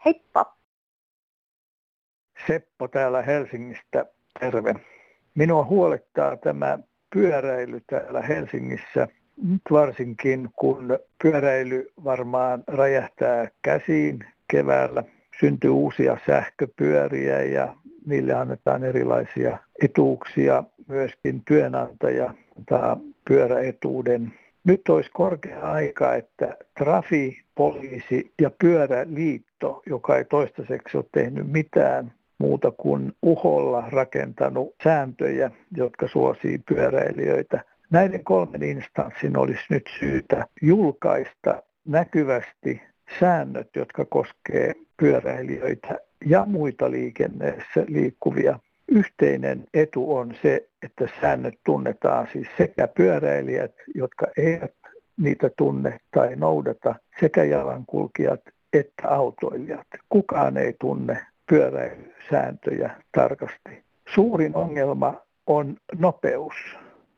Heippa! 0.05 0.58
Seppo 2.48 2.88
täällä 2.88 3.22
Helsingistä, 3.22 4.05
terve. 4.39 4.75
Minua 5.36 5.63
huolettaa 5.65 6.38
tämä 6.38 6.79
pyöräily 7.13 7.81
täällä 7.88 8.22
Helsingissä, 8.22 9.08
nyt 9.38 9.62
varsinkin 9.72 10.50
kun 10.55 11.00
pyöräily 11.24 11.91
varmaan 12.03 12.63
räjähtää 12.67 13.48
käsiin 13.62 14.20
keväällä 14.48 15.03
syntyy 15.39 15.70
uusia 15.70 16.17
sähköpyöriä 16.25 17.41
ja 17.43 17.75
niille 18.05 18.34
annetaan 18.34 18.84
erilaisia 18.84 19.58
etuuksia. 19.84 20.63
Myöskin 20.88 21.41
työnantaja 21.46 22.34
tai 22.70 22.96
pyöräetuuden. 23.27 24.34
Nyt 24.63 24.89
olisi 24.89 25.10
korkea 25.13 25.60
aika, 25.60 26.15
että 26.15 26.58
Trafi, 26.77 27.41
poliisi 27.56 28.34
ja 28.41 28.51
pyöräliitto, 28.62 29.82
joka 29.86 30.18
ei 30.18 30.25
toistaiseksi 30.25 30.98
ole 30.98 31.06
tehnyt 31.12 31.51
mitään 31.51 32.13
muuta 32.38 32.72
kuin 32.72 33.13
uholla 33.22 33.84
rakentanut 33.89 34.75
sääntöjä, 34.84 35.51
jotka 35.77 36.08
suosii 36.08 36.58
pyöräilijöitä. 36.58 37.63
Näiden 37.89 38.24
kolmen 38.24 38.63
instanssin 38.63 39.38
olisi 39.38 39.63
nyt 39.70 39.89
syytä 40.00 40.48
julkaista 40.62 41.63
näkyvästi 41.86 42.82
säännöt, 43.20 43.70
jotka 43.75 44.06
koskee 44.06 44.74
pyöräilijöitä 44.98 46.00
ja 46.25 46.46
muita 46.46 46.91
liikenneessä 46.91 47.86
liikkuvia. 47.88 48.60
Yhteinen 48.91 49.63
etu 49.74 50.15
on 50.15 50.33
se, 50.41 50.67
että 50.83 51.07
säännöt 51.21 51.53
tunnetaan 51.65 52.27
siis 52.33 52.48
sekä 52.57 52.88
pyöräilijät, 52.88 53.71
jotka 53.95 54.27
eivät 54.38 54.74
niitä 55.17 55.50
tunne 55.57 56.00
tai 56.15 56.36
noudata, 56.36 56.95
sekä 57.19 57.43
jalankulkijat 57.43 58.41
että 58.74 59.07
autoilijat. 59.07 59.88
Kukaan 60.10 60.57
ei 60.57 60.75
tunne 60.79 61.25
pyöräilysääntöjä 61.50 62.95
tarkasti. 63.12 63.83
Suurin 64.13 64.55
ongelma 64.55 65.21
on 65.48 65.77
nopeus. 66.00 66.53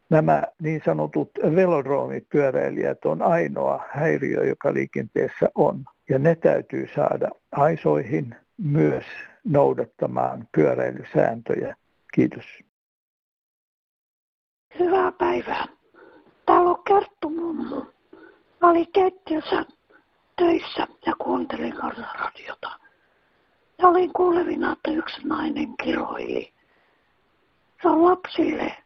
Nämä 0.09 0.43
niin 0.61 0.81
sanotut 0.85 1.31
velodroomipyöräilijät 1.55 3.05
on 3.05 3.21
ainoa 3.21 3.83
häiriö, 3.89 4.43
joka 4.43 4.73
liikenteessä 4.73 5.49
on. 5.55 5.85
Ja 6.09 6.19
ne 6.19 6.35
täytyy 6.35 6.87
saada 6.95 7.29
aisoihin 7.51 8.35
myös 8.57 9.05
noudattamaan 9.43 10.47
pyöräilysääntöjä. 10.55 11.75
Kiitos. 12.13 12.45
Hyvää 14.79 15.11
päivää. 15.11 15.65
Täällä 16.45 16.69
on 16.69 16.83
Kerttu 16.83 17.29
mummu. 17.29 17.85
Mä 18.61 18.69
olin 18.69 18.91
keittiössä 18.91 19.65
töissä 20.35 20.87
ja 21.05 21.13
kuuntelin 21.21 21.75
radiota. 22.19 22.79
Ja 23.77 23.87
olin 23.87 24.13
kuulevina, 24.13 24.71
että 24.71 24.91
yksi 24.91 25.27
nainen 25.27 25.77
kiroili. 25.83 26.53
Se 27.81 27.89
on 27.89 28.05
lapsille 28.05 28.77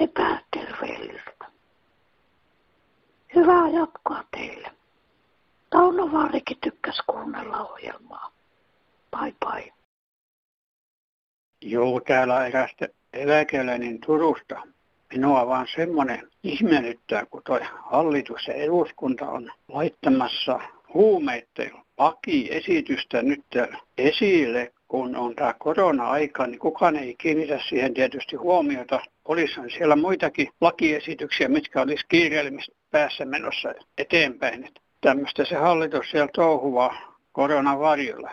epäterveellistä. 0.00 1.50
Hyvää 3.34 3.68
jatkoa 3.68 4.24
teille. 4.30 4.72
Tauno 5.70 6.12
Vaarikin 6.12 6.58
tykkäs 6.60 7.02
kuunnella 7.06 7.58
ohjelmaa. 7.58 8.39
Bye 9.18 9.34
bye. 9.46 9.72
Joo, 11.62 12.00
täällä 12.00 12.46
erästä 12.46 12.88
eläkeläinen 13.12 14.00
Turusta. 14.00 14.62
Minua 15.12 15.46
vaan 15.46 15.66
semmoinen 15.74 16.28
ihmeellyttää, 16.42 17.26
kun 17.26 17.42
toi 17.44 17.60
hallitus 17.90 18.48
ja 18.48 18.54
eduskunta 18.54 19.28
on 19.28 19.52
laittamassa 19.68 20.60
huumeiden 20.94 21.72
lakiesitystä 21.98 23.22
nyt 23.22 23.44
esille, 23.98 24.72
kun 24.88 25.16
on 25.16 25.34
tämä 25.36 25.54
korona-aika, 25.58 26.46
niin 26.46 26.58
kukaan 26.58 26.96
ei 26.96 27.14
kiinnitä 27.18 27.60
siihen 27.68 27.94
tietysti 27.94 28.36
huomiota. 28.36 29.00
Olisihan 29.24 29.70
siellä 29.70 29.96
muitakin 29.96 30.48
lakiesityksiä, 30.60 31.48
mitkä 31.48 31.80
olisi 31.80 32.04
kiireellimistä 32.08 32.72
päässä 32.90 33.24
menossa 33.24 33.74
eteenpäin. 33.98 34.64
Että 34.64 34.80
tämmöistä 35.00 35.44
se 35.44 35.54
hallitus 35.54 36.10
siellä 36.10 36.30
touhuvaa 36.34 37.18
koronan 37.32 37.80
varjolla. 37.80 38.30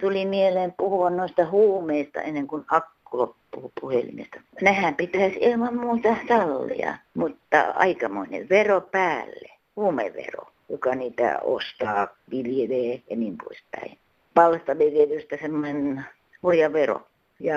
Tuli 0.00 0.26
mieleen 0.26 0.74
puhua 0.76 1.10
noista 1.10 1.50
huumeista 1.50 2.20
ennen 2.20 2.46
kuin 2.46 2.64
akku 2.70 3.18
loppuu 3.18 3.72
puhelimesta. 3.80 4.40
Nehän 4.62 4.94
pitäisi 4.94 5.38
ilman 5.40 5.76
muuta 5.76 6.16
sallia, 6.28 6.98
mutta 7.14 7.60
aikamoinen 7.60 8.48
vero 8.48 8.80
päälle, 8.80 9.48
huumevero, 9.76 10.46
joka 10.68 10.94
niitä 10.94 11.38
ostaa, 11.42 12.08
viljelee 12.30 13.02
ja 13.10 13.16
niin 13.16 13.36
poispäin. 13.44 13.98
Palstaviljelystä 14.34 15.36
semmoinen 15.40 16.04
hurja 16.42 16.72
vero 16.72 17.02
ja 17.40 17.56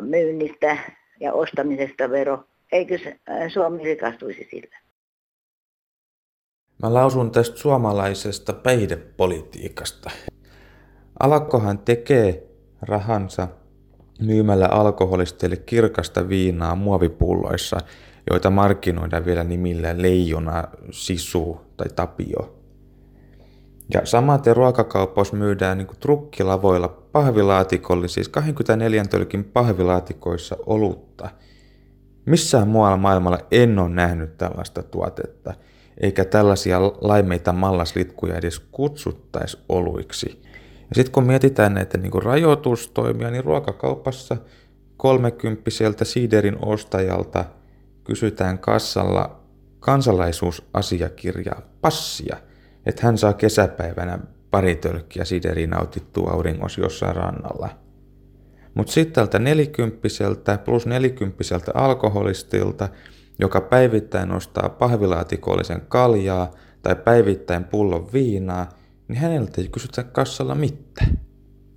myynnistä 0.00 0.76
ja 1.20 1.32
ostamisesta 1.32 2.10
vero. 2.10 2.44
Eikö 2.72 2.98
Suomi 3.52 3.84
rikastuisi 3.84 4.48
sillä? 4.50 4.76
Mä 6.82 6.94
lausun 6.94 7.30
tästä 7.30 7.56
suomalaisesta 7.56 8.52
päihdepolitiikasta. 8.52 10.10
Alakkohan 11.20 11.78
tekee 11.78 12.46
rahansa 12.82 13.48
myymällä 14.20 14.66
alkoholisteille 14.66 15.56
kirkasta 15.56 16.28
viinaa 16.28 16.74
muovipulloissa, 16.74 17.80
joita 18.30 18.50
markkinoidaan 18.50 19.24
vielä 19.24 19.44
nimillä 19.44 20.02
Leijona, 20.02 20.64
Sisu 20.90 21.60
tai 21.76 21.86
Tapio. 21.96 22.56
Ja 23.94 24.06
samaten 24.06 24.56
ruokakauppaus 24.56 25.32
myydään 25.32 25.78
niin 25.78 25.88
trukkilavoilla 26.00 26.88
pahvilaatikolle, 26.88 28.08
siis 28.08 28.28
24 28.28 29.04
tölkin 29.04 29.44
pahvilaatikoissa 29.44 30.56
olutta. 30.66 31.28
Missään 32.26 32.68
muualla 32.68 32.96
maailmalla 32.96 33.38
en 33.50 33.78
ole 33.78 33.88
nähnyt 33.88 34.36
tällaista 34.38 34.82
tuotetta, 34.82 35.54
eikä 36.00 36.24
tällaisia 36.24 36.82
laimeita 36.82 37.52
mallaslitkuja 37.52 38.36
edes 38.36 38.60
kutsuttaisi 38.60 39.58
oluiksi. 39.68 40.49
Ja 40.90 40.94
sitten 40.94 41.12
kun 41.12 41.26
mietitään 41.26 41.74
näitä 41.74 41.98
niin 41.98 42.10
kuin 42.10 42.22
rajoitustoimia, 42.22 43.30
niin 43.30 43.44
ruokakaupassa 43.44 44.36
kolmekymppiseltä 44.96 46.04
siiderin 46.04 46.56
ostajalta 46.64 47.44
kysytään 48.04 48.58
kassalla 48.58 49.40
kansalaisuusasiakirjaa, 49.80 51.62
passia, 51.80 52.36
että 52.86 53.06
hän 53.06 53.18
saa 53.18 53.32
kesäpäivänä 53.32 54.18
pari 54.50 54.76
tölkkiä 54.76 55.24
siideriä 55.24 55.66
nautittua 55.66 56.30
auringossa 56.30 56.80
jossain 56.80 57.16
rannalla. 57.16 57.68
Mutta 58.74 58.92
sitten 58.92 59.14
tältä 59.14 59.38
nelikymppiseltä 59.38 60.58
plus 60.58 60.86
nelikymppiseltä 60.86 61.72
alkoholistilta, 61.74 62.88
joka 63.38 63.60
päivittäin 63.60 64.32
ostaa 64.32 64.68
pahvilaatikollisen 64.68 65.80
kaljaa 65.88 66.50
tai 66.82 66.96
päivittäin 66.96 67.64
pullon 67.64 68.12
viinaa, 68.12 68.68
niin 69.10 69.20
häneltä 69.20 69.60
ei 69.60 69.68
kysytä 69.68 70.02
kassalla 70.02 70.54
mitään. 70.54 71.18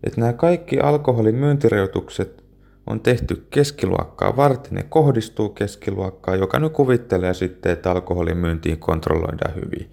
Että 0.04 0.22
nämä 0.22 0.34
kaikki 0.34 0.80
alkoholin 0.80 1.36
myyntirajoitukset 1.36 2.44
on 2.88 3.00
tehty 3.00 3.48
keskiluokkaa 3.50 4.36
varten 4.38 4.78
ja 4.78 4.84
kohdistuu 4.84 5.50
keskiluokkaan, 5.50 6.40
joka 6.40 6.60
nyt 6.60 6.74
kuvittelee 6.74 7.34
sitten, 7.34 7.72
että 7.72 7.92
alkoholin 7.92 8.38
myyntiin 8.38 8.80
kontrolloidaan 8.80 9.56
hyvin. 9.56 9.92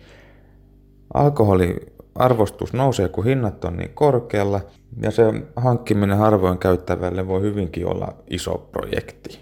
Alkoholin 1.14 1.76
arvostus 2.14 2.72
nousee, 2.72 3.08
kun 3.08 3.24
hinnat 3.24 3.64
on 3.64 3.76
niin 3.76 3.94
korkealla, 3.94 4.60
ja 5.02 5.10
se 5.10 5.22
hankkiminen 5.56 6.16
harvoin 6.16 6.58
käyttävälle 6.58 7.28
voi 7.28 7.40
hyvinkin 7.40 7.86
olla 7.86 8.14
iso 8.30 8.68
projekti. 8.72 9.40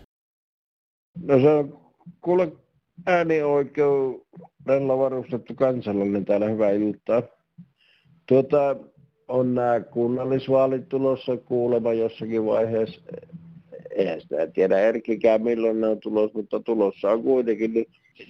No 1.22 1.40
se 1.40 1.50
on 1.50 1.80
kuule 2.20 2.52
äänioikeudella 3.06 4.98
varustettu 4.98 5.54
kansalainen 5.54 6.24
täällä 6.24 6.48
hyvää 6.48 6.70
iltaa. 6.70 7.37
Tuota, 8.28 8.76
on 9.28 9.54
nämä 9.54 9.80
kunnallisvaalit 9.80 10.88
tulossa 10.88 11.36
kuulema 11.36 11.92
jossakin 11.92 12.46
vaiheessa. 12.46 13.00
Eihän 13.90 14.20
sitä 14.20 14.46
tiedä 14.46 14.78
Erkikään 14.78 15.42
milloin 15.42 15.80
ne 15.80 15.86
on 15.86 16.00
tulossa, 16.00 16.38
mutta 16.38 16.60
tulossa 16.60 17.10
on 17.10 17.22
kuitenkin. 17.22 17.74
Niin 17.74 17.88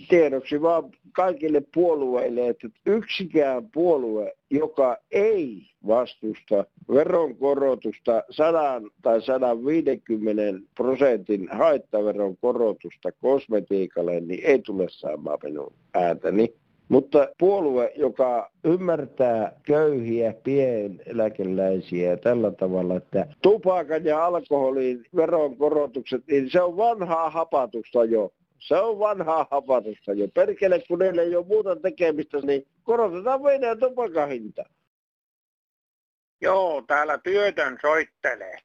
tiedoksi 0.09 0.63
vaan 0.63 0.85
kaikille 1.13 1.63
puolueille, 1.75 2.49
että 2.49 2.69
yksikään 2.87 3.71
puolue, 3.71 4.33
joka 4.51 4.97
ei 5.11 5.63
vastusta 5.87 6.65
veronkorotusta 6.89 8.23
100 8.31 8.83
tai 9.03 9.23
150 9.23 10.43
prosentin 10.77 11.49
haittaveron 11.53 12.37
korotusta 12.37 13.13
kosmetiikalle, 13.13 14.21
niin 14.21 14.45
ei 14.45 14.59
tule 14.59 14.87
saamaan 14.89 15.39
minun 15.43 15.73
ääntäni. 15.95 16.55
Mutta 16.89 17.29
puolue, 17.39 17.93
joka 17.97 18.51
ymmärtää 18.65 19.53
köyhiä 19.63 20.35
pieneläkeläisiä 20.45 22.17
tällä 22.17 22.51
tavalla, 22.51 22.97
että 22.97 23.27
tupakan 23.43 24.05
ja 24.05 24.25
alkoholin 24.25 25.05
veronkorotukset, 25.17 26.27
niin 26.27 26.51
se 26.51 26.63
on 26.63 26.77
vanhaa 26.77 27.31
hapatusta 27.31 28.05
jo. 28.05 28.33
Se 28.59 28.77
on 28.77 28.99
vanhaa 28.99 29.47
hapatusta 29.51 30.13
jo. 30.13 30.29
Perkele, 30.35 30.83
kun 30.89 31.03
ei 31.03 31.37
ole 31.37 31.47
muuta 31.47 31.77
tekemistä, 31.77 32.39
niin 32.39 32.67
korotetaan 32.83 33.43
meidän 33.43 33.79
tupakan 33.79 34.29
hinta. 34.29 34.65
Joo, 36.41 36.83
täällä 36.87 37.19
työtön 37.19 37.79
soittelee. 37.83 38.59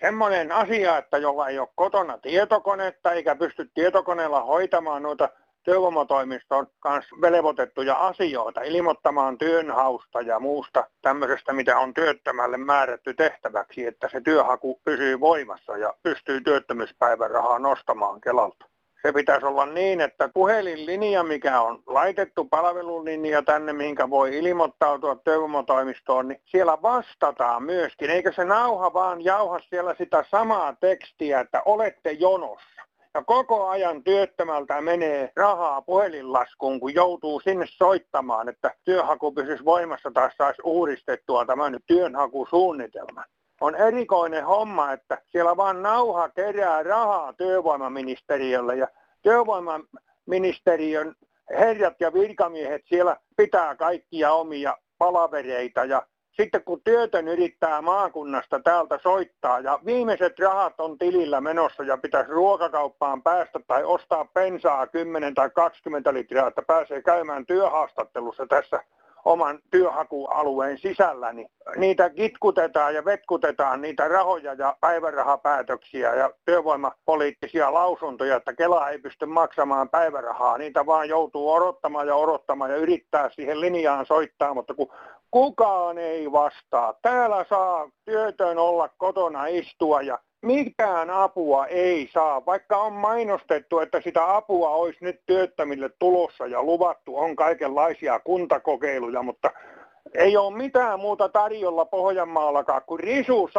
Semmoinen 0.00 0.52
asia, 0.52 0.98
että 0.98 1.18
jolla 1.18 1.48
ei 1.48 1.58
ole 1.58 1.68
kotona 1.74 2.18
tietokonetta 2.18 3.12
eikä 3.12 3.36
pysty 3.36 3.70
tietokoneella 3.74 4.42
hoitamaan 4.42 5.02
noita 5.02 5.28
työvoimatoimiston 5.64 6.66
kanssa 6.80 7.16
velvoitettuja 7.20 7.94
asioita 7.94 8.62
ilmoittamaan 8.62 9.38
työnhausta 9.38 10.20
ja 10.20 10.40
muusta 10.40 10.86
tämmöisestä, 11.02 11.52
mitä 11.52 11.78
on 11.78 11.94
työttömälle 11.94 12.56
määrätty 12.56 13.14
tehtäväksi, 13.14 13.86
että 13.86 14.08
se 14.08 14.20
työhaku 14.20 14.80
pysyy 14.84 15.20
voimassa 15.20 15.76
ja 15.76 15.94
pystyy 16.02 16.40
työttömyyspäivärahaa 16.40 17.58
nostamaan 17.58 18.20
Kelalta. 18.20 18.66
Se 19.06 19.12
pitäisi 19.12 19.46
olla 19.46 19.66
niin, 19.66 20.00
että 20.00 20.28
puhelinlinja, 20.34 21.22
mikä 21.22 21.60
on 21.60 21.82
laitettu 21.86 22.44
palvelulinja 22.44 23.42
tänne, 23.42 23.72
mihinkä 23.72 24.10
voi 24.10 24.38
ilmoittautua 24.38 25.16
työvoimatoimistoon, 25.16 26.28
niin 26.28 26.40
siellä 26.44 26.82
vastataan 26.82 27.62
myöskin. 27.62 28.10
Eikä 28.10 28.32
se 28.32 28.44
nauha 28.44 28.92
vaan 28.92 29.24
jauha 29.24 29.58
siellä 29.58 29.94
sitä 29.98 30.24
samaa 30.30 30.76
tekstiä, 30.80 31.40
että 31.40 31.62
olette 31.64 32.12
jonossa. 32.12 32.73
Ja 33.14 33.24
koko 33.24 33.68
ajan 33.68 34.04
työttömältä 34.04 34.80
menee 34.80 35.32
rahaa 35.36 35.82
puhelinlaskuun, 35.82 36.80
kun 36.80 36.94
joutuu 36.94 37.40
sinne 37.40 37.66
soittamaan, 37.68 38.48
että 38.48 38.74
työhaku 38.84 39.32
pysyisi 39.32 39.64
voimassa 39.64 40.10
tai 40.10 40.30
saisi 40.36 40.62
uudistettua 40.64 41.44
tämän 41.44 41.78
työnhakusuunnitelman. 41.86 43.24
On 43.60 43.74
erikoinen 43.74 44.44
homma, 44.44 44.92
että 44.92 45.18
siellä 45.26 45.56
vaan 45.56 45.82
nauha 45.82 46.28
kerää 46.28 46.82
rahaa 46.82 47.32
työvoimaministeriölle 47.32 48.76
ja 48.76 48.88
työvoimaministeriön 49.22 51.14
herrat 51.50 52.00
ja 52.00 52.12
virkamiehet 52.12 52.82
siellä 52.84 53.16
pitää 53.36 53.76
kaikkia 53.76 54.32
omia 54.32 54.76
palavereita 54.98 55.84
ja 55.84 56.02
sitten 56.36 56.64
kun 56.64 56.80
työtön 56.84 57.28
yrittää 57.28 57.82
maakunnasta 57.82 58.60
täältä 58.60 58.98
soittaa 59.02 59.60
ja 59.60 59.78
viimeiset 59.86 60.38
rahat 60.38 60.80
on 60.80 60.98
tilillä 60.98 61.40
menossa 61.40 61.82
ja 61.82 61.96
pitäisi 61.96 62.30
ruokakauppaan 62.30 63.22
päästä 63.22 63.60
tai 63.66 63.84
ostaa 63.84 64.24
pensaa 64.24 64.86
10 64.86 65.34
tai 65.34 65.50
20 65.50 66.14
litraa, 66.14 66.48
että 66.48 66.62
pääsee 66.62 67.02
käymään 67.02 67.46
työhaastattelussa 67.46 68.46
tässä 68.46 68.84
oman 69.24 69.58
työhakualueen 69.70 70.78
sisällä, 70.78 71.32
niin 71.32 71.48
niitä 71.76 72.10
kitkutetaan 72.10 72.94
ja 72.94 73.04
vetkutetaan 73.04 73.80
niitä 73.80 74.08
rahoja 74.08 74.54
ja 74.54 74.76
päivärahapäätöksiä 74.80 76.14
ja 76.14 76.30
työvoimapoliittisia 76.44 77.74
lausuntoja, 77.74 78.36
että 78.36 78.52
Kela 78.52 78.88
ei 78.88 78.98
pysty 78.98 79.26
maksamaan 79.26 79.88
päivärahaa. 79.88 80.58
Niitä 80.58 80.86
vaan 80.86 81.08
joutuu 81.08 81.52
odottamaan 81.52 82.06
ja 82.06 82.14
odottamaan 82.14 82.70
ja 82.70 82.76
yrittää 82.76 83.30
siihen 83.30 83.60
linjaan 83.60 84.06
soittaa, 84.06 84.54
mutta 84.54 84.74
kun 84.74 84.92
kukaan 85.30 85.98
ei 85.98 86.32
vastaa. 86.32 86.94
Täällä 87.02 87.44
saa 87.48 87.88
työtön 88.04 88.58
olla 88.58 88.88
kotona 88.88 89.46
istua 89.46 90.02
ja 90.02 90.18
mitään 90.44 91.10
apua 91.10 91.66
ei 91.66 92.10
saa, 92.12 92.46
vaikka 92.46 92.76
on 92.76 92.92
mainostettu, 92.92 93.78
että 93.78 94.00
sitä 94.00 94.36
apua 94.36 94.70
olisi 94.70 94.98
nyt 95.00 95.20
työttömille 95.26 95.90
tulossa 95.98 96.46
ja 96.46 96.62
luvattu, 96.62 97.16
on 97.16 97.36
kaikenlaisia 97.36 98.20
kuntakokeiluja, 98.20 99.22
mutta 99.22 99.50
ei 100.14 100.36
ole 100.36 100.56
mitään 100.56 101.00
muuta 101.00 101.28
tarjolla 101.28 101.84
Pohjanmaallakaan 101.84 102.82
kuin 102.86 103.00
risu 103.00 103.50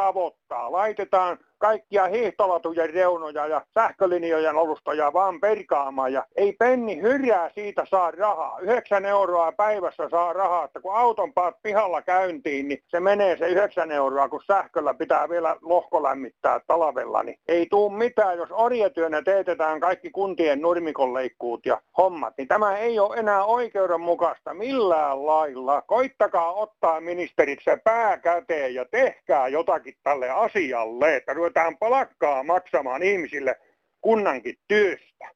savottaa. 0.49 0.71
Laitetaan 0.71 1.37
kaikkia 1.57 2.07
hiihtolatujen 2.07 2.93
reunoja 2.93 3.47
ja 3.47 3.61
sähkölinjojen 3.73 4.57
alustoja 4.57 5.13
vaan 5.13 5.39
perkaamaan 5.39 6.13
ja 6.13 6.25
ei 6.35 6.53
penni 6.59 7.01
hyrää 7.01 7.49
siitä 7.49 7.85
saa 7.85 8.11
rahaa. 8.11 8.59
9 8.59 9.05
euroa 9.05 9.51
päivässä 9.51 10.09
saa 10.09 10.33
rahaa, 10.33 10.65
että 10.65 10.81
kun 10.81 10.95
auton 10.95 11.33
paat 11.33 11.55
pihalla 11.63 12.01
käyntiin, 12.01 12.67
niin 12.67 12.79
se 12.87 12.99
menee 12.99 13.37
se 13.37 13.47
9 13.47 13.91
euroa, 13.91 14.29
kun 14.29 14.41
sähköllä 14.47 14.93
pitää 14.93 15.29
vielä 15.29 15.55
lohko 15.61 16.03
lämmittää 16.03 16.59
talvella, 16.67 17.23
niin 17.23 17.39
ei 17.47 17.67
tuu 17.69 17.89
mitään, 17.89 18.37
jos 18.37 18.49
orjatyönä 18.51 19.21
teetetään 19.21 19.79
kaikki 19.79 20.09
kuntien 20.09 20.61
nurmikonleikkuut 20.61 21.65
ja 21.65 21.81
hommat, 21.97 22.33
niin 22.37 22.47
tämä 22.47 22.77
ei 22.77 22.99
ole 22.99 23.15
enää 23.15 23.45
oikeudenmukaista 23.45 24.53
millään 24.53 25.25
lailla. 25.25 25.81
Koittakaa 25.81 26.53
ottaa 26.53 27.01
ministerit 27.01 27.59
se 27.63 27.77
pää 27.83 28.17
käteen 28.17 28.73
ja 28.75 28.85
tehkää 28.91 29.47
jotakin 29.47 29.93
tälle 30.03 30.31
asialle, 30.35 31.15
että 31.15 31.33
ruvetaan 31.33 31.77
palakkaa 31.77 32.43
maksamaan 32.43 33.03
ihmisille 33.03 33.55
kunnankin 34.01 34.55
työstä. 34.67 35.35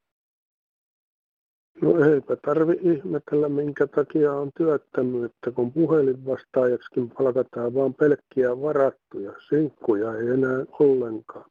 No 1.82 2.14
eipä 2.14 2.36
tarvi 2.36 2.74
ihmetellä, 2.82 3.50
minkä 3.50 3.88
takia 3.88 4.34
on 4.34 4.52
työttömyyttä, 4.58 5.52
kun 5.52 5.72
puhelinvastaajaksikin 5.72 7.10
palkataan 7.10 7.74
vain 7.74 7.94
pelkkiä 7.94 8.62
varattuja. 8.62 9.34
Sinkkuja 9.50 10.16
ei 10.16 10.28
enää 10.28 10.66
ollenkaan. 10.80 11.46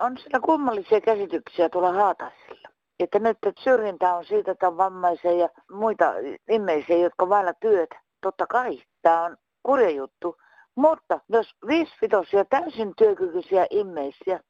On 0.00 0.18
siellä 0.18 0.40
kummallisia 0.40 1.00
käsityksiä 1.00 1.68
tuolla 1.68 1.92
Haataisilla. 1.92 2.68
Että 3.00 3.18
nyt 3.18 3.38
että 3.46 3.62
syrjintä 3.64 4.14
on 4.14 4.24
siitä, 4.24 4.52
että 4.52 4.68
on 4.68 4.76
vammaisia 4.76 5.32
ja 5.32 5.48
muita 5.70 6.14
ihmisiä, 6.48 6.96
jotka 6.96 7.28
vailla 7.28 7.52
työtä. 7.54 8.00
Totta 8.20 8.46
kai, 8.46 8.82
tämä 9.02 9.24
on 9.24 9.36
kurja 9.62 9.90
juttu. 9.90 10.36
Mutta 10.78 11.20
jos 11.28 11.54
viisivitosia 11.66 12.44
täysin 12.44 12.92
työkykyisiä 12.96 13.66
ihmisiä, 13.70 14.40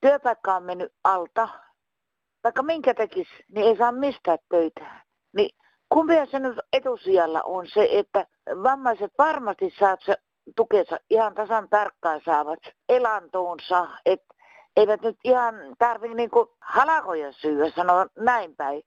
työpaikka 0.00 0.56
on 0.56 0.62
mennyt 0.62 0.92
alta, 1.04 1.48
vaikka 2.44 2.62
minkä 2.62 2.94
tekisi, 2.94 3.44
niin 3.48 3.66
ei 3.66 3.76
saa 3.76 3.92
mistään 3.92 4.38
töitä. 4.48 5.04
Niin 5.32 5.50
kumpia 5.88 6.26
se 6.26 6.38
nyt 6.38 6.58
etusijalla 6.72 7.42
on 7.42 7.66
se, 7.66 7.88
että 7.92 8.26
vammaiset 8.62 9.12
varmasti 9.18 9.74
saavat 9.78 10.00
se 10.04 10.16
tukensa 10.56 10.98
ihan 11.10 11.34
tasan 11.34 11.68
tarkkaan 11.68 12.20
saavat 12.24 12.58
elantoonsa, 12.88 13.88
että 14.06 14.34
eivät 14.76 15.02
nyt 15.02 15.16
ihan 15.24 15.54
tarvitse 15.78 16.14
niinku 16.14 16.56
halakoja 16.60 17.32
syödä, 17.32 17.70
sanoa 17.70 18.06
näin 18.18 18.56
päin. 18.56 18.82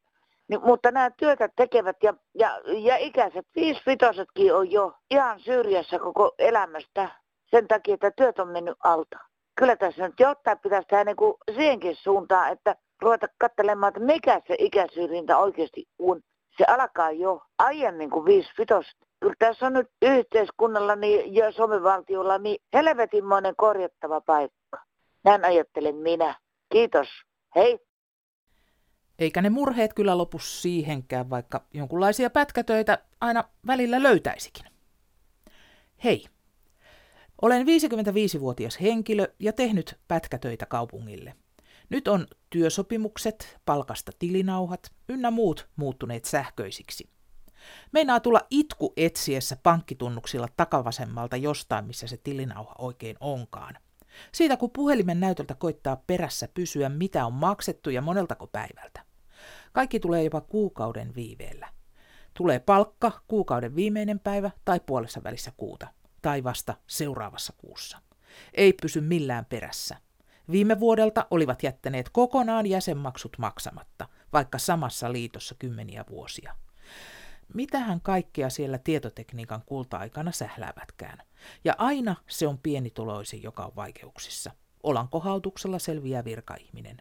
Niin, 0.48 0.62
mutta 0.64 0.92
nämä 0.92 1.10
työtä 1.10 1.50
tekevät 1.56 1.98
ja, 2.04 2.14
ja, 2.36 2.62
ja 2.66 2.98
ikäiset 2.98 3.48
viisivitosetkin 3.56 4.56
on 4.56 4.72
jo 4.72 4.94
ihan 5.12 5.40
syrjässä 5.40 6.00
koko 6.00 6.32
elämästä 6.40 7.10
sen 7.52 7.68
takia, 7.68 7.94
että 7.94 8.12
työt 8.12 8.40
on 8.40 8.48
mennyt 8.48 8.78
alta. 8.84 9.20
Kyllä 9.56 9.76
tässä 9.76 10.08
nyt 10.08 10.20
jotain 10.20 10.60
pitäisi 10.60 10.88
tehdä 10.88 11.04
niin 11.04 11.16
kuin 11.16 11.34
siihenkin 11.56 11.96
suuntaan, 11.96 12.52
että 12.52 12.76
ruveta 13.02 13.28
katselemaan, 13.38 13.90
että 13.90 14.00
mikä 14.00 14.42
se 14.48 14.56
ikäsyrjintä 14.60 15.38
oikeasti 15.38 15.86
on. 16.00 16.22
Se 16.58 16.66
alkaa 16.68 17.12
jo 17.12 17.42
aiemmin 17.58 18.10
kuin 18.10 18.26
viisivitoset. 18.26 18.96
Kyllä 19.20 19.36
tässä 19.40 19.66
on 19.66 19.74
nyt 19.74 19.88
yhteiskunnalla 20.02 20.96
niin, 20.96 21.36
ja 21.36 21.52
Suomen 21.52 21.84
valtiolla 21.84 22.38
niin 22.38 22.58
helvetinmoinen 22.74 23.56
korjattava 23.58 24.22
paikka. 24.22 24.78
Näin 25.24 25.46
ajattelen 25.46 25.96
minä. 25.96 26.36
Kiitos. 26.72 27.08
Hei. 27.56 27.80
Eikä 29.24 29.42
ne 29.42 29.50
murheet 29.50 29.94
kyllä 29.94 30.18
lopu 30.18 30.40
siihenkään, 30.40 31.30
vaikka 31.30 31.66
jonkunlaisia 31.74 32.30
pätkätöitä 32.30 32.98
aina 33.22 33.44
välillä 33.68 34.04
löytäisikin. 34.04 34.66
Hei, 36.04 36.26
olen 37.42 37.68
55-vuotias 37.68 38.82
henkilö 38.82 39.28
ja 39.40 39.54
tehnyt 39.54 40.00
pätkätöitä 40.08 40.66
kaupungille. 40.66 41.36
Nyt 41.90 42.08
on 42.08 42.28
työsopimukset, 42.50 43.58
palkasta 43.66 44.12
tilinauhat 44.20 44.92
ynnä 45.10 45.32
muut 45.32 45.68
muuttuneet 45.76 46.26
sähköisiksi. 46.26 47.10
Meinaa 47.92 48.20
tulla 48.20 48.42
itku 48.52 48.94
etsiessä 48.98 49.58
pankkitunnuksilla 49.64 50.48
takavasemmalta 50.58 51.38
jostain, 51.38 51.86
missä 51.86 52.08
se 52.08 52.18
tilinauha 52.18 52.76
oikein 52.78 53.18
onkaan. 53.20 53.78
Siitä 54.32 54.58
kun 54.58 54.72
puhelimen 54.72 55.20
näytöltä 55.20 55.56
koittaa 55.56 56.04
perässä 56.08 56.48
pysyä, 56.54 56.90
mitä 56.90 57.26
on 57.26 57.34
maksettu 57.34 57.90
ja 57.90 58.02
moneltako 58.02 58.48
päivältä. 58.48 59.13
Kaikki 59.74 60.00
tulee 60.00 60.24
jopa 60.24 60.42
kuukauden 60.42 61.16
viiveellä. 61.16 61.70
Tulee 62.34 62.60
palkka 62.60 63.22
kuukauden 63.28 63.76
viimeinen 63.76 64.20
päivä 64.20 64.52
tai 64.66 64.80
puolessa 64.86 65.24
välissä 65.24 65.52
kuuta, 65.58 65.88
tai 66.22 66.44
vasta 66.44 66.74
seuraavassa 66.88 67.54
kuussa. 67.58 67.98
Ei 68.54 68.74
pysy 68.82 69.02
millään 69.02 69.46
perässä. 69.46 69.98
Viime 70.52 70.80
vuodelta 70.80 71.28
olivat 71.32 71.64
jättäneet 71.64 72.10
kokonaan 72.10 72.66
jäsenmaksut 72.66 73.38
maksamatta, 73.38 74.08
vaikka 74.34 74.58
samassa 74.58 75.12
liitossa 75.12 75.56
kymmeniä 75.60 76.06
vuosia. 76.10 76.56
Mitähän 77.54 78.02
kaikkea 78.02 78.50
siellä 78.50 78.78
tietotekniikan 78.78 79.64
kulta-aikana 79.66 80.32
sähläävätkään. 80.32 81.18
Ja 81.64 81.76
aina 81.78 82.16
se 82.28 82.48
on 82.48 82.58
pienituloisi, 82.58 83.44
joka 83.44 83.66
on 83.66 83.76
vaikeuksissa. 83.76 84.52
Olankohautuksella 84.84 85.80
selviää 85.80 86.24
virkaihminen. 86.24 86.98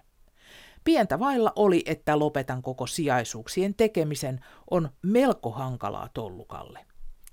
Pientä 0.85 1.19
vailla 1.19 1.53
oli, 1.57 1.83
että 1.87 2.19
lopetan 2.19 2.63
koko 2.63 2.87
sijaisuuksien 2.87 3.75
tekemisen, 3.75 4.41
on 4.71 4.89
melko 5.03 5.51
hankalaa 5.51 6.09
tollukalle. 6.15 6.79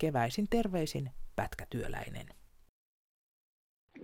Keväisin 0.00 0.46
terveisin 0.50 1.10
pätkätyöläinen. 1.36 2.26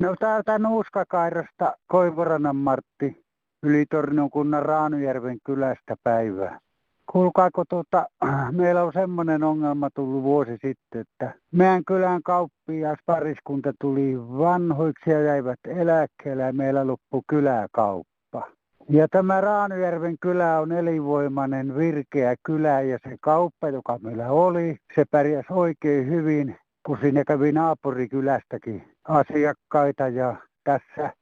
No 0.00 0.16
täältä 0.20 0.58
Nuuskakairosta 0.58 1.76
Koivuranan 1.86 2.56
Martti 2.56 3.24
Ylitornion 3.62 4.30
kunnan 4.30 4.62
Raanujärven 4.62 5.38
kylästä 5.44 5.96
päivää. 6.02 6.60
Kuulkaako 7.12 7.64
tuota, 7.68 8.06
meillä 8.52 8.82
on 8.82 8.92
semmoinen 8.92 9.44
ongelma 9.44 9.90
tullut 9.94 10.22
vuosi 10.22 10.52
sitten, 10.52 11.00
että 11.00 11.34
meidän 11.52 11.84
kylän 11.84 12.22
kauppias 12.22 12.98
pariskunta 13.06 13.72
tuli 13.80 14.18
vanhoiksi 14.18 15.10
ja 15.10 15.20
jäivät 15.20 15.60
eläkkeelle 15.68 16.42
ja 16.42 16.52
meillä 16.52 16.86
loppui 16.86 17.20
kyläkauppa 17.28 18.15
Ja 18.88 19.08
tämä 19.08 19.40
Raanujärven 19.40 20.16
kylä 20.20 20.58
on 20.58 20.72
elinvoimainen, 20.72 21.76
virkeä 21.76 22.34
kylä 22.42 22.80
ja 22.80 22.98
se 23.02 23.16
kauppa, 23.20 23.68
joka 23.68 23.98
meillä 24.02 24.30
oli, 24.30 24.76
se 24.94 25.04
pärjäsi 25.10 25.46
oikein 25.50 26.06
hyvin, 26.06 26.56
kun 26.86 26.98
siinä 27.00 27.24
kävi 27.24 27.52
naapurikylästäkin 27.52 28.92
asiakkaita 29.08 30.08
ja 30.08 30.36
tässä 30.64 31.12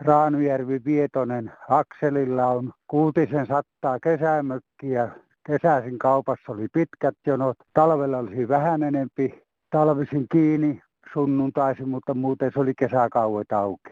Raanujärvi-Vietonen 0.00 1.52
akselilla 1.68 2.46
on 2.46 2.72
kuutisen 2.86 3.46
sattaa 3.46 4.00
kesämökkiä. 4.00 5.08
Kesäisin 5.46 5.98
kaupassa 5.98 6.52
oli 6.52 6.68
pitkät 6.72 7.14
jonot, 7.26 7.56
talvella 7.74 8.18
olisi 8.18 8.48
vähän 8.48 8.82
enempi, 8.82 9.42
talvisin 9.70 10.26
kiinni 10.32 10.82
sunnuntaisin, 11.12 11.88
mutta 11.88 12.14
muuten 12.14 12.50
se 12.54 12.60
oli 12.60 12.72
kesäkauet 12.78 13.52
auki. 13.52 13.90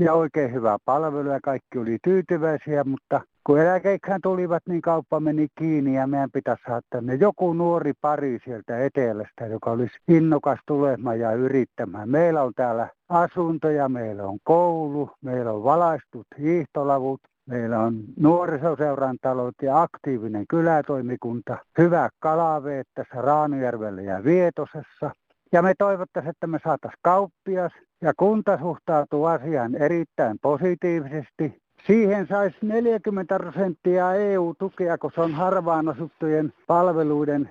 Ja 0.00 0.14
oikein 0.14 0.52
hyvää 0.52 0.76
palvelua 0.84 1.32
ja 1.32 1.40
kaikki 1.42 1.78
oli 1.78 1.98
tyytyväisiä, 2.04 2.84
mutta 2.84 3.20
kun 3.46 3.60
eläkeikään 3.60 4.20
tulivat, 4.22 4.62
niin 4.68 4.82
kauppa 4.82 5.20
meni 5.20 5.46
kiinni 5.58 5.96
ja 5.96 6.06
meidän 6.06 6.30
pitäisi 6.30 6.62
saada 6.66 6.80
tänne 6.90 7.14
joku 7.14 7.52
nuori 7.52 7.92
pari 8.00 8.38
sieltä 8.44 8.84
etelästä, 8.84 9.46
joka 9.46 9.70
olisi 9.70 9.98
innokas 10.08 10.58
tulemaan 10.66 11.20
ja 11.20 11.32
yrittämään. 11.32 12.08
Meillä 12.08 12.42
on 12.42 12.52
täällä 12.56 12.88
asuntoja, 13.08 13.88
meillä 13.88 14.24
on 14.24 14.38
koulu, 14.44 15.10
meillä 15.20 15.52
on 15.52 15.64
valaistut 15.64 16.26
hiihtolavut, 16.38 17.20
meillä 17.46 17.78
on 17.78 18.00
nuorisoseuran 18.20 19.16
talot 19.22 19.54
ja 19.62 19.82
aktiivinen 19.82 20.44
kylätoimikunta, 20.48 21.58
hyvä 21.78 22.08
kalaveet 22.18 22.86
tässä 22.94 23.22
Raanujärvellä 23.22 24.02
ja 24.02 24.24
Vietosessa. 24.24 25.10
Ja 25.52 25.62
me 25.62 25.74
toivottaisiin, 25.78 26.30
että 26.30 26.46
me 26.46 26.58
saataisiin 26.64 27.00
kauppias 27.02 27.72
ja 28.00 28.12
kunta 28.16 28.58
suhtautuu 28.58 29.24
asiaan 29.24 29.74
erittäin 29.74 30.38
positiivisesti. 30.38 31.62
Siihen 31.86 32.26
saisi 32.26 32.56
40 32.62 33.38
prosenttia 33.38 34.14
EU-tukea, 34.14 34.98
kun 34.98 35.10
se 35.14 35.20
on 35.20 35.34
harvaan 35.34 35.88
asuttujen 35.88 36.52
palveluiden 36.66 37.50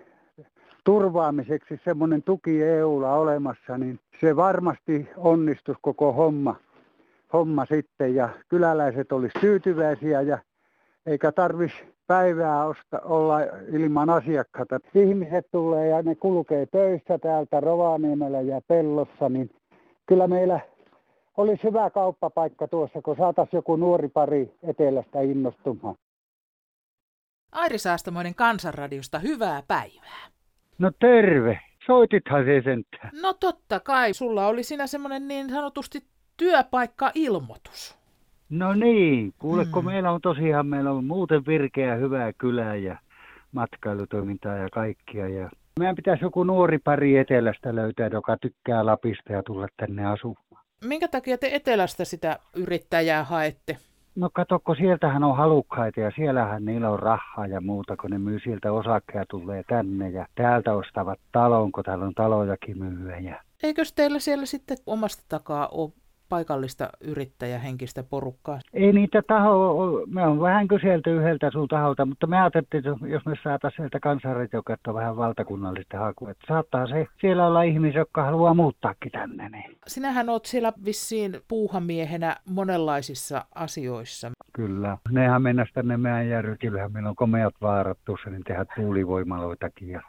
turvaamiseksi 0.83 1.81
semmoinen 1.83 2.23
tuki 2.23 2.63
EUlla 2.63 3.13
olemassa, 3.13 3.77
niin 3.77 3.99
se 4.21 4.35
varmasti 4.35 5.09
onnistuisi 5.17 5.79
koko 5.81 6.13
homma, 6.13 6.55
homma 7.33 7.65
sitten 7.65 8.15
ja 8.15 8.29
kyläläiset 8.49 9.11
olisi 9.11 9.39
tyytyväisiä 9.39 10.21
ja 10.21 10.37
eikä 11.05 11.31
tarvitsisi 11.31 11.98
päivää 12.09 12.65
osta, 12.65 12.99
olla 13.03 13.39
ilman 13.73 14.09
asiakkaita. 14.09 14.79
Ihmiset 14.95 15.45
tulee 15.51 15.87
ja 15.87 16.01
ne 16.01 16.15
kulkee 16.15 16.65
töissä 16.65 17.17
täältä 17.17 17.59
Rovaniemellä 17.59 18.41
ja 18.41 18.61
Pellossa, 18.67 19.29
niin 19.29 19.49
kyllä 20.05 20.27
meillä 20.27 20.59
olisi 21.37 21.63
hyvä 21.63 21.89
kauppapaikka 21.89 22.67
tuossa, 22.67 23.01
kun 23.01 23.15
saataisiin 23.17 23.57
joku 23.57 23.75
nuori 23.75 24.07
pari 24.07 24.53
etelästä 24.63 25.21
innostumaan. 25.21 25.95
Airi 27.51 27.77
Saastamoinen 27.77 28.35
Kansanradiosta, 28.35 29.19
hyvää 29.19 29.63
päivää. 29.67 30.27
No 30.77 30.91
terve, 30.99 31.59
soitithan 31.85 32.45
se 32.45 32.61
sentään. 32.63 33.11
No 33.21 33.33
totta 33.33 33.79
kai, 33.79 34.13
sulla 34.13 34.47
oli 34.47 34.63
siinä 34.63 34.87
semmoinen 34.87 35.27
niin 35.27 35.49
sanotusti 35.49 35.99
työpaikka-ilmoitus. 36.37 37.98
No 38.49 38.73
niin, 38.73 39.33
kuule, 39.39 39.65
kun 39.65 39.83
hmm. 39.83 39.91
meillä 39.91 40.11
on 40.11 40.21
tosiaan, 40.21 40.67
meillä 40.67 40.91
on 40.91 41.05
muuten 41.05 41.45
virkeä 41.47 41.95
hyvää 41.95 42.33
kylää 42.33 42.75
ja 42.75 42.99
matkailutoimintaa 43.51 44.57
ja 44.57 44.67
kaikkia. 44.71 45.29
Ja 45.29 45.49
meidän 45.79 45.95
pitäisi 45.95 46.23
joku 46.23 46.43
nuori 46.43 46.77
pari 46.77 47.17
etelästä 47.17 47.75
löytää, 47.75 48.07
joka 48.07 48.37
tykkää 48.41 48.85
Lapista 48.85 49.33
ja 49.33 49.43
tulla 49.43 49.67
tänne 49.77 50.05
asumaan. 50.05 50.63
Minkä 50.85 51.07
takia 51.07 51.37
te 51.37 51.49
etelästä 51.53 52.05
sitä 52.05 52.39
yrittäjää 52.55 53.23
haette? 53.23 53.77
No 54.15 54.29
katokko, 54.33 54.75
sieltähän 54.75 55.23
on 55.23 55.37
halukkaita 55.37 55.99
ja 55.99 56.11
siellähän 56.15 56.65
niillä 56.65 56.89
on 56.89 56.99
rahaa 56.99 57.47
ja 57.47 57.61
muuta, 57.61 57.97
kun 57.97 58.09
ne 58.09 58.17
myy 58.17 58.39
sieltä 58.39 58.71
osakkeja 58.71 59.25
tulee 59.29 59.63
tänne 59.69 60.09
ja 60.09 60.25
täältä 60.35 60.73
ostavat 60.73 61.19
talon, 61.31 61.71
kun 61.71 61.83
täällä 61.83 62.05
on 62.05 62.13
talojakin 62.13 62.77
myyä. 62.77 63.19
Ja... 63.19 63.41
Eikös 63.63 63.93
teillä 63.93 64.19
siellä 64.19 64.45
sitten 64.45 64.77
omasta 64.85 65.23
takaa 65.29 65.67
ole 65.67 65.91
paikallista 66.29 66.89
yrittäjähenkistä 67.01 68.03
porukkaa? 68.03 68.59
Ei 68.73 68.93
niitä 68.93 69.21
taho, 69.27 69.75
me 70.07 70.27
on 70.27 70.41
vähän 70.41 70.67
kyselty 70.67 71.17
yhdeltä 71.17 71.51
sun 71.51 71.67
taholta, 71.67 72.05
mutta 72.05 72.27
me 72.27 72.41
ajattelin, 72.41 72.67
että 72.73 73.07
jos 73.07 73.25
me 73.25 73.35
saataisiin 73.43 73.77
sieltä 73.77 73.99
kansanradiokautta 73.99 74.93
vähän 74.93 75.17
valtakunnallista 75.17 75.97
hakua, 75.97 76.31
että 76.31 76.45
saattaa 76.47 76.87
se 76.87 77.07
siellä 77.21 77.47
olla 77.47 77.63
ihmisiä, 77.63 78.01
jotka 78.01 78.23
haluaa 78.23 78.53
muuttaakin 78.53 79.11
tänne. 79.11 79.49
Niin. 79.49 79.77
Sinähän 79.87 80.29
oot 80.29 80.45
siellä 80.45 80.73
vissiin 80.85 81.41
puuhamiehenä 81.47 82.35
monenlaisissa 82.49 83.45
asioissa. 83.55 84.31
Kyllä. 84.53 84.97
Nehän 85.11 85.41
mennä 85.41 85.65
tänne 85.73 85.97
meidän 85.97 86.29
järjykillähän. 86.29 86.93
Meillä 86.93 87.09
on 87.09 87.15
komeat 87.15 87.53
vaarat 87.61 87.97
tuossa, 88.05 88.29
niin 88.29 88.43
tehdään 88.43 88.67
tuulivoimaloitakin 88.75 89.89
ja 89.89 90.01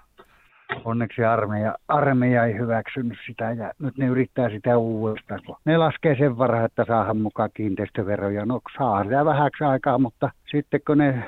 onneksi 0.85 1.25
armeija, 1.25 1.75
armeija 1.89 2.45
ei 2.45 2.59
hyväksynyt 2.59 3.19
sitä 3.27 3.53
ja 3.53 3.73
nyt 3.79 3.99
ne 3.99 4.07
yrittää 4.07 4.51
sitä 4.51 4.79
uudestaan. 4.79 5.41
Ne 5.65 5.77
laskee 5.77 6.17
sen 6.19 6.39
varaan, 6.39 6.65
että 6.65 6.85
saadaan 6.89 7.17
mukaan 7.17 7.51
kiinteistöveroja. 7.55 8.47
No 8.47 8.61
saa 8.79 9.05
sitä 9.05 9.25
vähäksi 9.25 9.65
aikaa, 9.65 9.99
mutta 9.99 10.31
sitten 10.51 10.81
kun 10.87 10.99
ne 10.99 11.25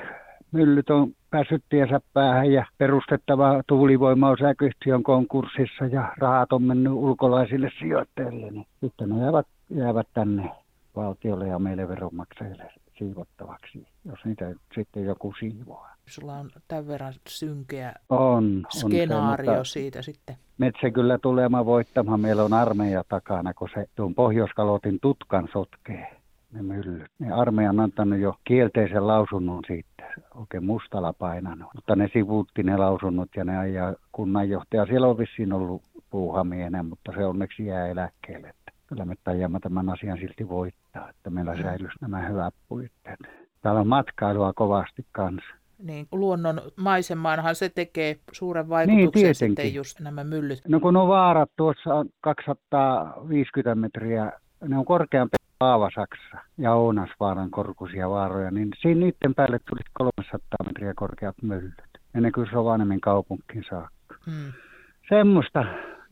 myllyt 0.51 0.89
on 0.89 1.11
päässyt 1.29 1.63
tiensä 1.69 1.99
päähän 2.13 2.51
ja 2.51 2.65
perustettava 2.77 3.63
tuulivoimaosakeyhtiö 3.67 4.95
on 4.95 5.03
konkurssissa 5.03 5.85
ja 5.85 6.13
rahat 6.17 6.53
on 6.53 6.63
mennyt 6.63 6.93
ulkolaisille 6.93 7.71
sijoittajille, 7.79 8.51
niin 8.51 8.65
sitten 8.79 9.09
ne 9.09 9.23
jäävät, 9.23 9.47
jäävät 9.69 10.07
tänne 10.13 10.49
valtiolle 10.95 11.47
ja 11.47 11.59
meille 11.59 11.87
veronmaksajille 11.87 12.82
siivottavaksi, 12.97 13.87
jos 14.05 14.25
niitä 14.25 14.55
sitten 14.75 15.05
joku 15.05 15.33
siivoaa. 15.39 15.93
Sulla 16.05 16.33
on 16.33 16.49
tämän 16.67 16.87
verran 16.87 17.13
synkeä 17.27 17.93
on, 18.09 18.65
skenaario 18.69 19.59
on 19.59 19.65
se, 19.65 19.71
siitä 19.71 20.01
sitten. 20.01 20.35
Metsä 20.57 20.91
kyllä 20.91 21.17
tulemaan 21.17 21.65
voittamaan. 21.65 22.19
Meillä 22.19 22.43
on 22.43 22.53
armeija 22.53 23.03
takana, 23.09 23.53
kun 23.53 23.69
se 23.73 23.85
tuon 23.95 24.15
Pohjoiskalotin 24.15 24.99
tutkan 25.01 25.49
sotkee 25.53 26.23
ne 26.51 26.61
myllyt. 26.63 27.11
Ne 27.19 27.31
armeija 27.31 27.69
on 27.69 27.79
antanut 27.79 28.19
jo 28.19 28.35
kielteisen 28.43 29.07
lausunnon 29.07 29.63
siitä, 29.67 30.13
oikein 30.35 30.65
mustalla 30.65 31.13
painanut. 31.13 31.69
Mutta 31.75 31.95
ne 31.95 32.09
sivuutti 32.13 32.63
ne 32.63 32.77
lausunnot 32.77 33.29
ja 33.35 33.43
ne 33.43 33.57
ajaa 33.57 33.93
kunnanjohtaja. 34.11 34.85
Siellä 34.85 35.07
on 35.07 35.17
vissiin 35.17 35.53
ollut 35.53 35.81
puuhamienen, 36.09 36.85
mutta 36.85 37.11
se 37.17 37.25
onneksi 37.25 37.65
jää 37.65 37.87
eläkkeelle 37.87 38.53
kyllä 38.93 39.05
me 39.05 39.15
tajamme 39.23 39.59
tämän 39.59 39.89
asian 39.89 40.17
silti 40.17 40.49
voittaa, 40.49 41.09
että 41.09 41.29
meillä 41.29 41.61
säilyisi 41.61 41.97
nämä 42.01 42.27
hyvät 42.27 42.53
puitteet. 42.69 43.19
Täällä 43.61 43.81
on 43.81 43.87
matkailua 43.87 44.53
kovasti 44.53 45.05
kanssa. 45.11 45.55
Niin, 45.83 46.07
luonnon 46.11 46.61
maisemaanhan 46.75 47.55
se 47.55 47.69
tekee 47.69 48.17
suuren 48.31 48.69
vaikutuksen 48.69 49.23
niin, 49.23 49.35
sitten 49.35 49.73
just 49.73 49.99
nämä 49.99 50.23
myllyt. 50.23 50.61
No 50.67 50.79
kun 50.79 50.97
on 50.97 51.07
vaarat 51.07 51.49
tuossa 51.57 51.95
on 51.95 52.09
250 52.21 53.75
metriä, 53.75 54.31
ne 54.67 54.77
on 54.77 54.85
korkeampi 54.85 55.37
Paava 55.59 55.89
Saksa 55.95 56.47
ja 56.57 56.73
Ounasvaaran 56.73 57.51
korkuisia 57.51 58.09
vaaroja, 58.09 58.51
niin 58.51 58.69
siinä 58.81 58.99
niiden 58.99 59.35
päälle 59.35 59.59
tuli 59.69 59.81
300 59.93 60.39
metriä 60.65 60.93
korkeat 60.95 61.35
myllyt. 61.41 61.73
Ennen 62.15 62.31
kuin 62.31 62.47
Rovaniemen 62.51 63.01
kaupunkiin 63.01 63.63
saakka. 63.69 64.15
Hmm. 64.25 64.53
Semmoista 65.09 65.65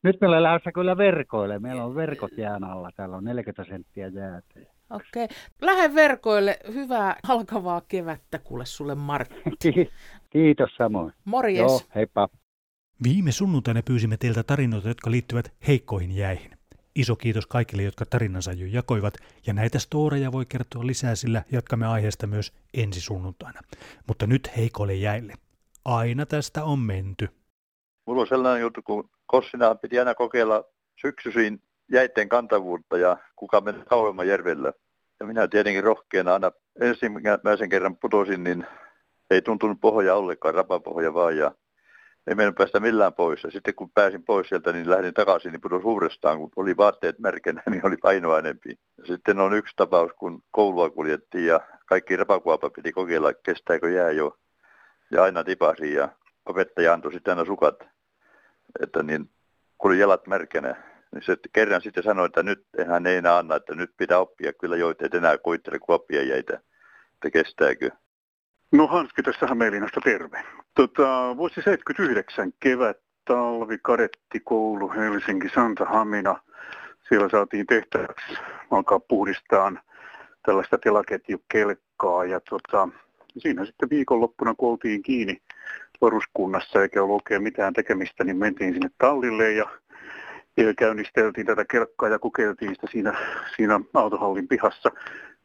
nyt 0.03 0.21
meillä 0.21 0.43
lähdössä 0.43 0.71
kyllä 0.71 0.97
verkoille. 0.97 1.59
Meillä 1.59 1.85
on 1.85 1.95
verkot 1.95 2.37
jään 2.37 2.63
alla. 2.63 2.89
Täällä 2.95 3.17
on 3.17 3.23
40 3.23 3.63
senttiä 3.63 4.07
jäätä. 4.07 4.47
Okei. 4.89 5.23
Okay. 5.23 5.27
Lähde 5.61 5.95
verkoille. 5.95 6.59
Hyvää 6.73 7.15
alkavaa 7.27 7.81
kevättä 7.87 8.39
kuule 8.39 8.65
sulle 8.65 8.95
Martti. 8.95 9.91
Kiitos 10.33 10.69
samoin. 10.77 11.13
Morjes. 11.25 11.59
Joo, 11.59 11.81
heippa. 11.95 12.29
Viime 13.03 13.31
sunnuntaina 13.31 13.81
pyysimme 13.85 14.17
teiltä 14.17 14.43
tarinoita, 14.43 14.87
jotka 14.87 15.11
liittyvät 15.11 15.53
heikkoihin 15.67 16.11
jäihin. 16.11 16.51
Iso 16.95 17.15
kiitos 17.15 17.47
kaikille, 17.47 17.83
jotka 17.83 18.05
tarinansa 18.05 18.53
jo 18.53 18.67
jakoivat, 18.67 19.13
ja 19.47 19.53
näitä 19.53 19.79
storeja 19.79 20.31
voi 20.31 20.45
kertoa 20.45 20.87
lisää, 20.87 21.15
sillä 21.15 21.43
jatkamme 21.51 21.87
aiheesta 21.87 22.27
myös 22.27 22.53
ensi 22.73 23.01
sunnuntaina. 23.01 23.59
Mutta 24.07 24.27
nyt 24.27 24.51
heikoille 24.57 24.93
jäille. 24.93 25.33
Aina 25.85 26.25
tästä 26.25 26.63
on 26.63 26.79
menty. 26.79 27.29
Mulla 28.05 28.21
on 28.21 28.27
sellainen 28.27 28.61
juttu, 28.61 28.81
kun 28.81 29.09
Kossinaan 29.25 29.79
piti 29.79 29.99
aina 29.99 30.15
kokeilla 30.15 30.63
syksyisin 31.01 31.61
jäitten 31.91 32.29
kantavuutta 32.29 32.97
ja 32.97 33.17
kuka 33.35 33.61
meni 33.61 33.83
kauemman 33.89 34.27
järvellä. 34.27 34.73
Ja 35.19 35.25
minä 35.25 35.47
tietenkin 35.47 35.83
rohkeana 35.83 36.33
aina 36.33 36.51
ensimmäisen 36.81 37.69
kerran 37.69 37.97
putosin, 37.97 38.43
niin 38.43 38.67
ei 39.29 39.41
tuntunut 39.41 39.77
pohja 39.81 40.15
ollenkaan, 40.15 40.55
rapapohja 40.55 41.13
vaan. 41.13 41.37
Ja 41.37 41.51
ei 42.27 42.35
mennyt 42.35 42.55
päästä 42.55 42.79
millään 42.79 43.13
pois. 43.13 43.43
Ja 43.43 43.51
sitten 43.51 43.75
kun 43.75 43.91
pääsin 43.91 44.23
pois 44.23 44.49
sieltä, 44.49 44.73
niin 44.73 44.89
lähdin 44.89 45.13
takaisin, 45.13 45.51
niin 45.51 45.61
putosin 45.61 45.87
uudestaan. 45.87 46.37
Kun 46.37 46.51
oli 46.55 46.77
vaatteet 46.77 47.19
märkänä, 47.19 47.63
niin 47.69 47.85
oli 47.85 47.97
painoa 47.97 48.39
enempi. 48.39 48.69
Ja 48.97 49.05
sitten 49.05 49.39
on 49.39 49.53
yksi 49.53 49.73
tapaus, 49.75 50.11
kun 50.19 50.43
koulua 50.51 50.89
kuljettiin 50.89 51.45
ja 51.45 51.59
kaikki 51.85 52.15
rapakuopa 52.15 52.69
piti 52.69 52.91
kokeilla, 52.91 53.33
kestääkö 53.33 53.89
jää 53.89 54.11
jo. 54.11 54.37
Ja 55.11 55.23
aina 55.23 55.43
tipasi 55.43 55.93
ja 55.93 56.09
opettaja 56.51 56.93
antoi 56.93 57.13
sitten 57.13 57.31
aina 57.31 57.45
sukat 57.45 57.75
että 58.79 59.03
niin, 59.03 59.29
kun 59.77 59.91
oli 59.91 59.99
jalat 59.99 60.27
märkänä, 60.27 60.75
niin 61.11 61.23
se 61.23 61.37
kerran 61.53 61.81
sitten 61.81 62.03
sanoi, 62.03 62.25
että 62.25 62.43
nyt 62.43 62.65
hän 62.87 63.07
ei 63.07 63.17
enää 63.17 63.37
anna, 63.37 63.55
että 63.55 63.75
nyt 63.75 63.91
pitää 63.97 64.19
oppia 64.19 64.53
kyllä 64.53 64.77
joita, 64.77 65.05
et 65.05 65.13
enää 65.13 65.37
koittele 65.37 65.79
kuoppia 65.79 66.23
jäitä. 66.23 66.53
että 67.13 67.29
kestääkö. 67.33 67.89
No 68.71 68.87
Hanski 68.87 69.23
tässä 69.23 69.47
Hämeenlinnasta 69.47 70.01
terve. 70.03 70.43
Tota, 70.75 71.37
vuosi 71.37 71.61
79 71.61 72.53
kevät, 72.59 72.97
talvi, 73.25 73.77
kadettikoulu, 73.81 74.91
Helsinki, 74.91 75.49
Santa 75.49 75.85
Hamina. 75.85 76.39
Siellä 77.09 77.29
saatiin 77.29 77.65
tehtäväksi 77.65 78.33
alkaa 78.71 78.99
puhdistaa 78.99 79.71
tällaista 80.45 80.77
telaketjukelkkaa 80.77 82.25
ja 82.25 82.39
tota, 82.49 82.89
siinä 83.37 83.65
sitten 83.65 83.89
viikonloppuna 83.89 84.53
kun 84.57 84.69
oltiin 84.69 85.03
kiinni 85.03 85.41
varuskunnassa 86.01 86.81
eikä 86.81 87.03
ollut 87.03 87.15
oikein 87.15 87.43
mitään 87.43 87.73
tekemistä, 87.73 88.23
niin 88.23 88.37
mentiin 88.37 88.73
sinne 88.73 88.89
tallille 88.97 89.51
ja, 89.51 89.65
käynnisteltiin 90.77 91.45
tätä 91.47 91.65
kelkkaa 91.65 92.09
ja 92.09 92.19
kokeiltiin 92.19 92.75
sitä 92.75 92.87
siinä, 92.91 93.17
siinä 93.55 93.79
autohallin 93.93 94.47
pihassa. 94.47 94.91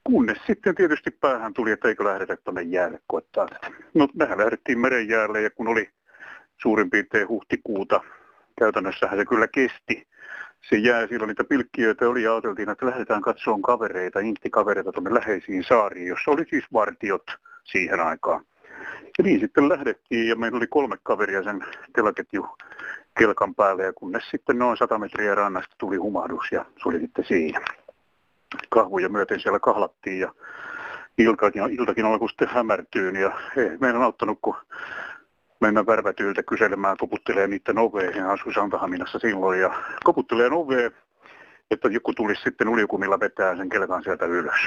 Kunnes 0.04 0.38
sitten 0.46 0.74
tietysti 0.74 1.10
päähän 1.10 1.54
tuli, 1.54 1.70
että 1.70 1.88
eikö 1.88 2.04
lähdetä 2.04 2.36
tuonne 2.36 2.62
jäälle 2.62 3.00
koettaa 3.06 3.46
tätä. 3.46 3.70
No 3.94 4.08
mehän 4.14 4.38
lähdettiin 4.38 4.78
meren 4.78 5.08
jäälle 5.08 5.42
ja 5.42 5.50
kun 5.50 5.68
oli 5.68 5.90
suurin 6.62 6.90
piirtein 6.90 7.28
huhtikuuta, 7.28 8.00
käytännössähän 8.58 9.18
se 9.18 9.24
kyllä 9.24 9.48
kesti. 9.48 10.06
Se 10.68 10.76
jää, 10.76 11.06
silloin 11.06 11.28
niitä 11.28 11.44
pilkkiöitä 11.44 12.08
oli 12.08 12.22
ja 12.22 12.32
ajateltiin, 12.32 12.70
että 12.70 12.86
lähdetään 12.86 13.22
katsomaan 13.22 13.62
kavereita, 13.62 14.20
inttikavereita 14.20 14.92
tuonne 14.92 15.14
läheisiin 15.14 15.64
saariin, 15.64 16.06
jossa 16.06 16.30
oli 16.30 16.44
siis 16.50 16.64
vartiot 16.72 17.26
siihen 17.64 18.00
aikaan. 18.00 18.44
Ja 19.18 19.24
niin 19.24 19.40
sitten 19.40 19.68
lähdettiin 19.68 20.28
ja 20.28 20.36
meillä 20.36 20.56
oli 20.56 20.66
kolme 20.66 20.96
kaveria 21.02 21.42
sen 21.42 21.64
telaketju 21.94 22.46
kelkan 23.18 23.54
päälle 23.54 23.84
ja 23.84 23.92
kunnes 23.92 24.30
sitten 24.30 24.58
noin 24.58 24.76
100 24.76 24.98
metriä 24.98 25.34
rannasta 25.34 25.76
tuli 25.78 25.96
humahdus 25.96 26.52
ja 26.52 26.64
se 26.82 26.88
oli 26.88 27.00
sitten 27.00 27.24
siinä. 27.24 27.60
Kahvuja 28.68 29.08
myöten 29.08 29.40
siellä 29.40 29.58
kahlattiin 29.58 30.20
ja 30.20 30.32
iltakin, 31.18 31.62
iltakin 31.70 32.04
alkoi 32.04 32.28
sitten 32.28 32.48
hämärtyyn 32.48 33.16
ja 33.16 33.40
ei 33.56 33.78
meidän 33.80 34.02
auttanut 34.02 34.38
kun 34.42 34.56
mennä 35.60 35.86
värvätyiltä 35.86 36.42
kyselemään, 36.42 36.96
koputtelee 36.96 37.46
niiden 37.46 37.78
oveen. 37.78 38.16
ja 38.16 38.32
asui 38.32 38.54
Santahaminassa 38.54 39.18
silloin 39.18 39.60
ja 39.60 39.82
koputtelee 40.04 40.48
oveen, 40.52 40.90
että 41.70 41.88
joku 41.88 42.12
tulisi 42.12 42.42
sitten 42.42 42.68
uljukumilla 42.68 43.20
vetää 43.20 43.56
sen 43.56 43.68
kelkan 43.68 44.02
sieltä 44.02 44.26
ylös. 44.26 44.60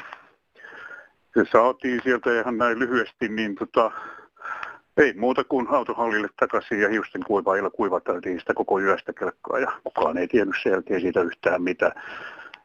Se 1.34 1.46
saatiin 1.52 2.02
sieltä 2.04 2.42
ihan 2.42 2.58
näin 2.58 2.80
lyhyesti, 2.80 3.30
niin 3.30 3.56
tota, 3.56 3.92
ei 4.98 5.14
muuta 5.14 5.44
kuin 5.44 5.68
autohallille 5.68 6.28
takaisin 6.40 6.82
ja 6.82 6.90
hiusten 6.90 7.24
kuivailla 7.28 7.70
kuivateltiin 7.70 8.40
sitä 8.40 8.54
koko 8.54 8.80
yöstä 8.80 9.14
kelkkaa 9.14 9.60
ja 9.60 9.72
kukaan 9.84 10.18
ei 10.18 10.28
tiennyt 10.28 10.56
sen 10.64 10.72
jälkeen 10.72 11.02
siitä 11.02 11.22
yhtään 11.22 11.62
mitä. 11.62 11.92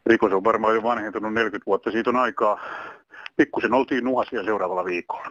Rikos 0.07 0.33
on 0.33 0.45
varmaan 0.45 0.75
jo 0.75 0.83
vanhentunut 0.83 1.35
40 1.35 1.67
vuotta, 1.67 1.91
siitä 1.91 2.11
on 2.11 2.17
aikaa. 2.17 2.61
Pikkusen 3.37 3.75
oltiin 3.75 4.05
nuhasia 4.05 4.45
seuraavalla 4.45 4.85
viikolla. 4.85 5.31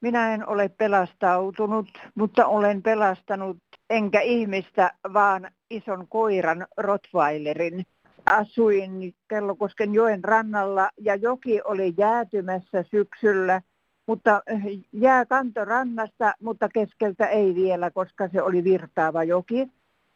Minä 0.00 0.34
en 0.34 0.48
ole 0.48 0.68
pelastautunut, 0.68 1.88
mutta 2.14 2.46
olen 2.46 2.82
pelastanut 2.82 3.56
enkä 3.90 4.20
ihmistä, 4.20 4.92
vaan 5.12 5.50
ison 5.70 6.08
koiran 6.08 6.66
Rottweilerin. 6.76 7.86
Asuin 8.30 9.14
Kellokosken 9.28 9.94
joen 9.94 10.24
rannalla 10.24 10.90
ja 11.00 11.14
joki 11.14 11.60
oli 11.64 11.94
jäätymässä 11.96 12.84
syksyllä, 12.90 13.62
mutta 14.06 14.42
jää 14.92 15.26
kanto 15.26 15.64
rannasta, 15.64 16.34
mutta 16.40 16.68
keskeltä 16.68 17.26
ei 17.26 17.54
vielä, 17.54 17.90
koska 17.90 18.28
se 18.28 18.42
oli 18.42 18.64
virtaava 18.64 19.24
joki. 19.24 19.68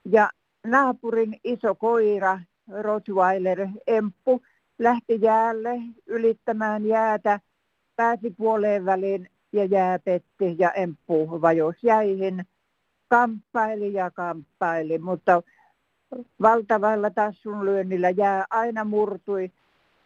Ja 0.05 0.31
naapurin 0.67 1.41
iso 1.45 1.75
koira, 1.75 2.41
Rottweiler 2.83 3.69
Emppu, 3.87 4.43
lähti 4.79 5.19
jäälle 5.21 5.83
ylittämään 6.07 6.87
jäätä, 6.87 7.41
pääsi 7.97 8.31
puoleen 8.31 8.85
väliin 8.85 9.31
ja 9.53 9.65
jää 9.65 9.99
petti 9.99 10.57
ja 10.59 10.71
emppu 10.71 11.41
vajos 11.41 11.77
jäihin. 11.83 12.47
Kamppaili 13.09 13.93
ja 13.93 14.11
kamppaili, 14.11 14.99
mutta 14.99 15.43
valtavalla 16.43 17.11
tassun 17.11 17.65
lyönnillä 17.65 18.11
jää 18.11 18.45
aina 18.51 18.85
murtui. 18.85 19.51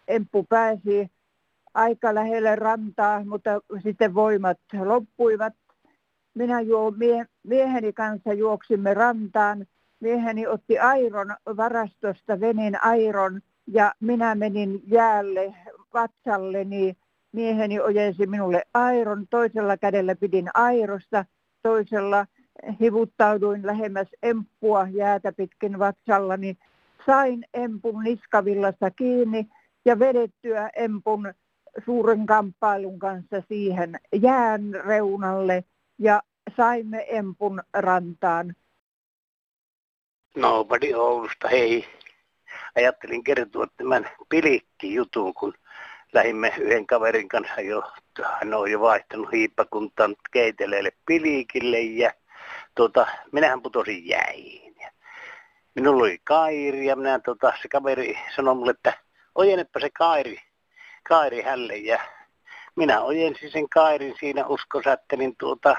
Emppu 0.08 0.46
pääsi 0.48 1.10
aika 1.74 2.14
lähelle 2.14 2.56
rantaa, 2.56 3.24
mutta 3.24 3.50
sitten 3.82 4.14
voimat 4.14 4.58
loppuivat. 4.84 5.54
Minä 6.34 6.60
juo, 6.60 6.90
mie, 6.90 7.26
mieheni 7.42 7.92
kanssa 7.92 8.32
juoksimme 8.32 8.94
rantaan. 8.94 9.66
Mieheni 10.00 10.46
otti 10.46 10.78
airon 10.78 11.36
varastosta, 11.56 12.40
venin 12.40 12.84
airon 12.84 13.40
ja 13.66 13.94
minä 14.00 14.34
menin 14.34 14.82
jäälle 14.86 15.54
vatsalleni 15.94 16.96
mieheni 17.36 17.80
ojensi 17.80 18.26
minulle 18.26 18.62
airon, 18.74 19.26
toisella 19.30 19.76
kädellä 19.76 20.16
pidin 20.16 20.48
airosta, 20.54 21.24
toisella 21.62 22.26
hivuttauduin 22.80 23.66
lähemmäs 23.66 24.08
emppua 24.22 24.86
jäätä 24.90 25.32
pitkin 25.32 25.78
vatsallani. 25.78 26.58
Sain 27.06 27.44
empun 27.54 28.04
niskavillasta 28.04 28.90
kiinni 28.90 29.46
ja 29.84 29.98
vedettyä 29.98 30.70
empun 30.76 31.34
suuren 31.84 32.26
kamppailun 32.26 32.98
kanssa 32.98 33.42
siihen 33.48 34.00
jään 34.22 34.62
reunalle 34.86 35.64
ja 35.98 36.22
saimme 36.56 37.04
empun 37.08 37.62
rantaan. 37.72 38.54
Nobody 40.36 40.94
Oulusta, 40.94 41.48
hei. 41.48 41.84
Ajattelin 42.76 43.24
kertoa 43.24 43.66
tämän 43.76 44.10
pilikki-jutun, 44.28 45.34
kun 45.34 45.54
lähimme 46.12 46.52
yhden 46.58 46.86
kaverin 46.86 47.28
kanssa 47.28 47.60
jo, 47.60 47.82
hän 48.40 48.54
on 48.54 48.70
jo 48.70 48.80
vaihtanut 48.80 49.32
hiippakuntaan 49.32 50.16
keiteleelle 50.32 50.90
pilikille 51.06 51.80
ja 51.80 52.12
tuota, 52.76 53.06
minähän 53.32 53.62
putosin 53.62 54.08
jäihin. 54.08 54.74
Ja 54.80 54.90
minulla 55.74 56.02
oli 56.02 56.18
kairi 56.24 56.86
ja 56.86 56.96
minä, 56.96 57.18
tuota, 57.18 57.52
se 57.62 57.68
kaveri 57.68 58.18
sanoi 58.36 58.54
mulle, 58.54 58.70
että 58.70 58.92
ojennepa 59.34 59.80
se 59.80 59.90
kairi, 59.90 60.38
kairi 61.08 61.42
hälle 61.42 61.76
ja 61.76 62.00
minä 62.76 63.00
ojensin 63.00 63.50
sen 63.50 63.68
kairin 63.68 64.14
siinä 64.20 64.46
uskossa, 64.46 64.92
että 64.92 65.16
niin 65.16 65.36
tuota, 65.38 65.76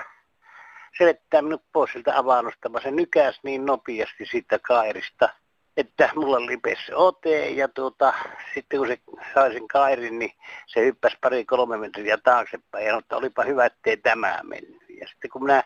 se 0.97 1.05
vettää 1.05 1.41
minut 1.41 1.63
pois 1.73 1.91
siltä 1.91 2.17
avannosta, 2.17 2.69
se 2.83 2.91
nykäs 2.91 3.39
niin 3.43 3.65
nopeasti 3.65 4.25
siitä 4.25 4.60
kairista– 4.60 5.29
että 5.77 6.10
mulla 6.15 6.45
lipesi 6.45 6.93
ote 6.93 7.49
ja 7.49 7.67
tuota, 7.67 8.13
sitten 8.53 8.79
kun 8.79 8.88
se 8.88 8.99
sai 9.33 9.53
sen 9.53 9.67
kairin, 9.67 10.19
niin 10.19 10.31
se 10.67 10.86
hyppäsi 10.86 11.17
pari 11.21 11.45
kolme 11.45 11.77
metriä 11.77 12.17
taaksepäin 12.17 12.86
ja 12.86 12.89
sanoi, 12.89 12.99
että 12.99 13.17
olipa 13.17 13.43
hyvä, 13.43 13.65
ettei 13.65 13.97
tämä 13.97 14.39
mennyt. 14.43 14.81
Ja 15.01 15.07
sitten 15.07 15.29
kun 15.29 15.43
minä 15.43 15.63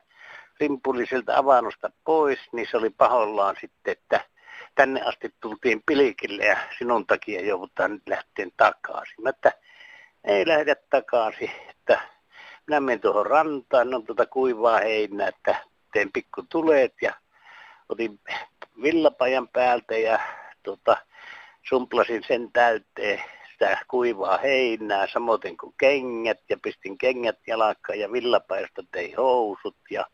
rimpulin 0.62 1.08
siltä 1.08 1.38
avannosta 1.38 1.92
pois, 2.04 2.40
niin 2.52 2.68
se 2.72 2.78
oli 2.78 2.90
pahollaan 2.90 3.56
sitten, 3.62 3.92
että 3.92 4.26
tänne 4.76 5.02
asti 5.02 5.34
tultiin 5.42 5.84
pilikille 5.86 6.46
ja 6.46 6.58
sinun 6.78 7.08
takia 7.08 7.42
joudutaan 7.42 7.92
nyt 7.92 8.08
lähteä 8.08 8.48
takaisin. 8.58 9.24
Mä, 9.24 9.30
että 9.30 9.52
ei 10.24 10.48
lähdetä 10.48 10.82
takaisin, 10.90 11.52
että 11.70 12.02
minä 12.68 12.80
menen 12.80 13.00
tuohon 13.00 13.26
rantaan, 13.26 13.94
on 13.94 14.06
tuota 14.06 14.26
kuivaa 14.26 14.80
heinää, 14.80 15.28
että 15.28 15.56
teen 15.94 16.12
pikku 16.14 16.44
tuleet 16.50 16.94
ja 17.02 17.14
otin 17.90 18.20
villapajan 18.82 19.48
päältä 19.48 19.98
ja 19.98 20.20
tota, 20.64 20.98
sumplasin 21.70 22.24
sen 22.28 22.52
täyteen 22.52 23.24
sitä 23.52 23.78
kuivaa 23.88 24.38
heinää, 24.38 25.08
samoin 25.08 25.58
kuin 25.60 25.74
kengät 25.78 26.40
ja 26.50 26.58
pistin 26.64 26.98
kengät 26.98 27.40
jalakkaan 27.48 28.00
ja 28.00 28.12
villapajasta 28.12 28.84
tein 28.92 29.18
housut 29.18 29.78
ja, 29.92 30.06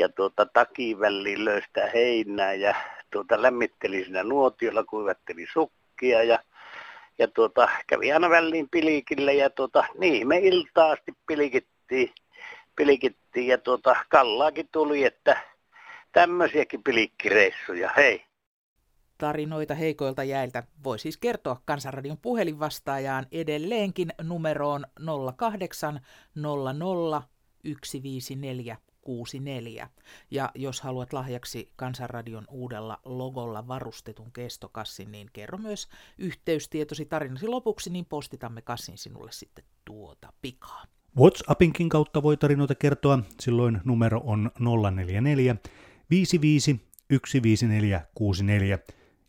ja 0.00 0.08
tuota, 0.08 0.46
takiväliin 0.46 1.44
löystä 1.44 1.90
heinää 1.94 2.54
ja 2.54 2.74
tuota, 3.10 3.42
lämmittelin 3.42 4.04
siinä 4.04 4.22
nuotiolla, 4.22 4.84
kuivattelin 4.84 5.46
sukkia 5.52 6.22
ja, 6.22 6.38
ja 7.18 7.28
tuota, 7.28 7.68
kävi 7.86 8.12
aina 8.12 8.30
väliin 8.30 8.68
pilikille 8.70 9.34
ja 9.34 9.50
tuota, 9.50 9.84
niin 9.98 10.28
me 10.28 10.38
iltaasti 10.38 11.12
pilikittiin, 11.26 12.12
pilikittiin 12.76 13.46
ja 13.46 13.58
tuota, 13.58 13.96
kallaakin 14.08 14.68
tuli, 14.72 15.04
että 15.04 15.40
tämmöisiäkin 16.12 16.82
pilikkireissuja, 16.82 17.90
hei. 17.96 18.24
Tarinoita 19.18 19.74
heikoilta 19.74 20.24
jäiltä 20.24 20.62
voi 20.84 20.98
siis 20.98 21.16
kertoa 21.16 21.60
Kansanradion 21.64 22.18
puhelinvastaajaan 22.18 23.26
edelleenkin 23.32 24.12
numeroon 24.22 24.86
08 25.36 26.00
00 26.34 26.72
154 27.64 28.76
64. 29.00 29.88
Ja 30.30 30.50
jos 30.54 30.80
haluat 30.80 31.12
lahjaksi 31.12 31.72
Kansanradion 31.76 32.44
uudella 32.50 33.00
logolla 33.04 33.68
varustetun 33.68 34.32
kestokassin, 34.32 35.12
niin 35.12 35.30
kerro 35.32 35.58
myös 35.58 35.88
yhteystietosi 36.18 37.04
tarinasi 37.04 37.46
lopuksi, 37.46 37.90
niin 37.90 38.06
postitamme 38.06 38.62
kassin 38.62 38.98
sinulle 38.98 39.32
sitten 39.32 39.64
tuota 39.84 40.32
pikaa. 40.42 40.84
WhatsAppinkin 41.18 41.88
kautta 41.88 42.22
voi 42.22 42.36
tarinoita 42.36 42.74
kertoa, 42.74 43.18
silloin 43.40 43.80
numero 43.84 44.20
on 44.24 44.50
044 44.58 45.56
55 46.10 46.80
15464 47.10 48.78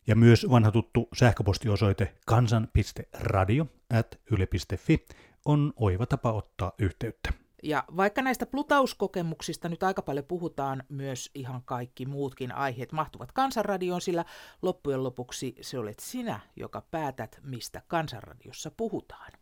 Ja 0.06 0.16
myös 0.16 0.46
vanha 0.50 0.70
tuttu 0.70 1.08
sähköpostiosoite 1.18 2.14
kansan.radio 2.26 3.66
at 3.90 4.20
yle.fi 4.30 5.06
on 5.44 5.72
oiva 5.76 6.06
tapa 6.06 6.32
ottaa 6.32 6.72
yhteyttä. 6.78 7.41
Ja 7.62 7.84
vaikka 7.96 8.22
näistä 8.22 8.46
plutauskokemuksista 8.46 9.68
nyt 9.68 9.82
aika 9.82 10.02
paljon 10.02 10.24
puhutaan, 10.24 10.82
myös 10.88 11.30
ihan 11.34 11.62
kaikki 11.64 12.06
muutkin 12.06 12.52
aiheet 12.52 12.92
mahtuvat 12.92 13.32
Kansanradioon, 13.32 14.00
sillä 14.00 14.24
loppujen 14.62 15.02
lopuksi 15.02 15.54
se 15.60 15.78
olet 15.78 15.98
sinä, 15.98 16.40
joka 16.56 16.82
päätät, 16.90 17.40
mistä 17.42 17.82
Kansanradiossa 17.86 18.70
puhutaan. 18.76 19.32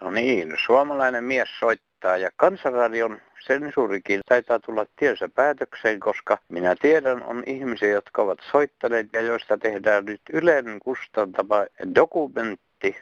No 0.00 0.10
niin, 0.10 0.54
suomalainen 0.66 1.24
mies 1.24 1.48
soittaa 1.60 2.16
ja 2.16 2.30
Kansanradion 2.36 3.20
sensuurikin 3.46 4.20
taitaa 4.28 4.58
tulla 4.58 4.86
tiensä 4.96 5.28
päätökseen, 5.28 6.00
koska 6.00 6.38
minä 6.48 6.74
tiedän 6.80 7.22
on 7.22 7.42
ihmisiä, 7.46 7.88
jotka 7.88 8.22
ovat 8.22 8.38
soittaneet 8.52 9.08
ja 9.12 9.20
joista 9.20 9.58
tehdään 9.58 10.04
nyt 10.04 10.20
Ylen 10.32 10.78
kustantama 10.84 11.56
dokumentti 11.94 12.96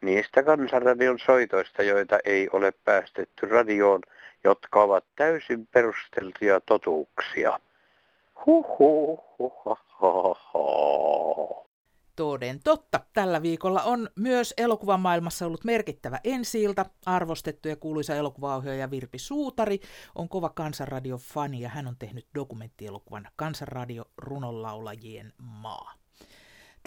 niistä 0.00 0.42
Kansanradion 0.42 1.18
soitoista, 1.18 1.82
joita 1.82 2.18
ei 2.24 2.48
ole 2.52 2.72
päästetty 2.84 3.46
radioon, 3.46 4.00
jotka 4.44 4.82
ovat 4.82 5.04
täysin 5.16 5.66
perusteltuja 5.66 6.60
totuuksia. 6.60 7.58
Toden 12.16 12.60
totta. 12.64 13.00
Tällä 13.12 13.42
viikolla 13.42 13.82
on 13.82 14.08
myös 14.16 14.54
elokuvan 14.56 15.00
maailmassa 15.00 15.46
ollut 15.46 15.64
merkittävä 15.64 16.20
ensiilta. 16.24 16.86
Arvostettu 17.06 17.68
ja 17.68 17.76
kuuluisa 17.76 18.14
elokuvaohjaaja 18.14 18.90
Virpi 18.90 19.18
Suutari 19.18 19.80
on 20.14 20.28
kova 20.28 20.48
Kansanradio-fani 20.48 21.60
ja 21.60 21.68
hän 21.68 21.86
on 21.86 21.96
tehnyt 21.98 22.26
dokumenttielokuvan 22.34 23.28
Kansanradio 23.36 24.04
runonlaulajien 24.16 25.32
maa. 25.38 26.07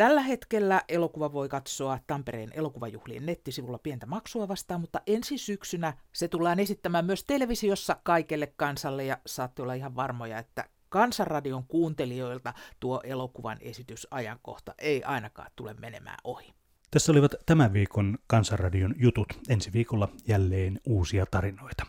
Tällä 0.01 0.21
hetkellä 0.21 0.81
elokuva 0.89 1.33
voi 1.33 1.49
katsoa 1.49 1.99
Tampereen 2.07 2.49
elokuvajuhlien 2.53 3.25
nettisivulla 3.25 3.77
pientä 3.77 4.05
maksua 4.05 4.47
vastaan, 4.47 4.81
mutta 4.81 5.01
ensi 5.07 5.37
syksynä 5.37 5.93
se 6.13 6.27
tullaan 6.27 6.59
esittämään 6.59 7.05
myös 7.05 7.23
televisiossa 7.23 7.97
kaikelle 8.03 8.53
kansalle 8.57 9.05
ja 9.05 9.17
saatte 9.25 9.61
olla 9.61 9.73
ihan 9.73 9.95
varmoja, 9.95 10.37
että 10.37 10.69
Kansanradion 10.89 11.63
kuuntelijoilta 11.63 12.53
tuo 12.79 13.01
elokuvan 13.03 13.57
esitysajankohta 13.61 14.73
ei 14.77 15.03
ainakaan 15.03 15.51
tule 15.55 15.73
menemään 15.73 16.17
ohi. 16.23 16.53
Tässä 16.91 17.11
olivat 17.11 17.35
tämän 17.45 17.73
viikon 17.73 18.17
Kansanradion 18.27 18.95
jutut. 18.97 19.27
Ensi 19.49 19.73
viikolla 19.73 20.09
jälleen 20.27 20.79
uusia 20.85 21.25
tarinoita. 21.31 21.85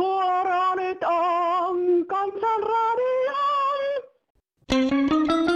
Suora 0.00 0.74
nyt 0.74 0.98
on 1.02 2.06
Kansanradio! 2.06 3.36
thank 4.68 5.50
you 5.50 5.55